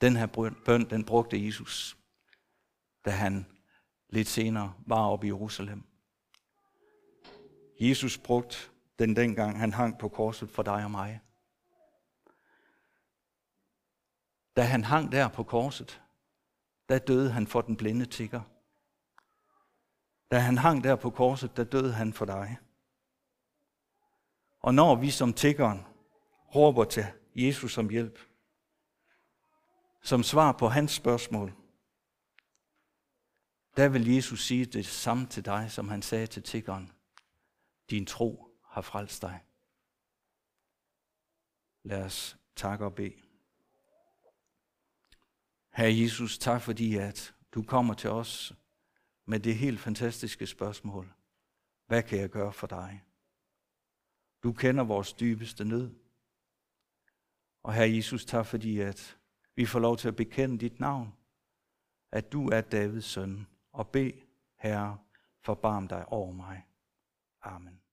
Den 0.00 0.16
her 0.16 0.52
bøn, 0.64 0.90
den 0.90 1.04
brugte 1.04 1.46
Jesus, 1.46 1.96
da 3.04 3.10
han 3.10 3.46
lidt 4.08 4.28
senere 4.28 4.74
var 4.86 5.08
oppe 5.08 5.26
i 5.26 5.30
Jerusalem. 5.30 5.84
Jesus 7.80 8.18
brugte 8.18 8.56
den 8.98 9.16
dengang, 9.16 9.58
han 9.58 9.72
hang 9.72 9.98
på 9.98 10.08
korset 10.08 10.50
for 10.50 10.62
dig 10.62 10.84
og 10.84 10.90
mig. 10.90 11.20
Da 14.56 14.62
han 14.62 14.84
hang 14.84 15.12
der 15.12 15.28
på 15.28 15.42
korset, 15.42 16.02
der 16.88 16.98
døde 16.98 17.30
han 17.30 17.46
for 17.46 17.60
den 17.60 17.76
blinde 17.76 18.06
tigger. 18.06 18.40
Da 20.30 20.38
han 20.38 20.58
hang 20.58 20.84
der 20.84 20.96
på 20.96 21.10
korset, 21.10 21.56
der 21.56 21.64
døde 21.64 21.92
han 21.92 22.12
for 22.12 22.24
dig. 22.24 22.58
Og 24.60 24.74
når 24.74 24.94
vi 24.94 25.10
som 25.10 25.32
tiggeren 25.32 25.86
råber 26.54 26.84
til 26.84 27.06
Jesus 27.34 27.78
om 27.78 27.88
hjælp, 27.88 28.18
som 30.02 30.22
svar 30.22 30.52
på 30.52 30.68
hans 30.68 30.92
spørgsmål, 30.92 31.52
der 33.76 33.88
vil 33.88 34.14
Jesus 34.14 34.46
sige 34.46 34.64
det 34.64 34.86
samme 34.86 35.26
til 35.26 35.44
dig, 35.44 35.70
som 35.70 35.88
han 35.88 36.02
sagde 36.02 36.26
til 36.26 36.42
tiggeren. 36.42 36.92
din 37.90 38.06
tro 38.06 38.58
har 38.64 38.80
frelst 38.80 39.22
dig. 39.22 39.44
Lad 41.82 42.04
os 42.04 42.36
takke 42.56 42.84
og 42.84 42.94
bede. 42.94 43.14
Herre 45.72 45.98
Jesus, 45.98 46.38
tak 46.38 46.62
fordi 46.62 46.96
at 46.96 47.34
du 47.54 47.62
kommer 47.62 47.94
til 47.94 48.10
os 48.10 48.52
med 49.26 49.40
det 49.40 49.56
helt 49.56 49.80
fantastiske 49.80 50.46
spørgsmål. 50.46 51.14
Hvad 51.86 52.02
kan 52.02 52.18
jeg 52.18 52.30
gøre 52.30 52.52
for 52.52 52.66
dig? 52.66 53.04
Du 54.42 54.52
kender 54.52 54.84
vores 54.84 55.12
dybeste 55.12 55.64
nød. 55.64 55.94
Og 57.62 57.74
Herre 57.74 57.94
Jesus, 57.94 58.24
tak 58.24 58.46
fordi 58.46 58.80
at 58.80 59.18
vi 59.56 59.66
får 59.66 59.78
lov 59.78 59.96
til 59.96 60.08
at 60.08 60.16
bekende 60.16 60.58
dit 60.58 60.80
navn, 60.80 61.12
at 62.12 62.32
du 62.32 62.48
er 62.48 62.60
Davids 62.60 63.04
søn, 63.04 63.46
og 63.74 63.88
bed, 63.88 64.12
Herre, 64.58 64.98
forbarm 65.40 65.88
dig 65.88 66.08
over 66.08 66.32
mig. 66.32 66.66
Amen. 67.42 67.83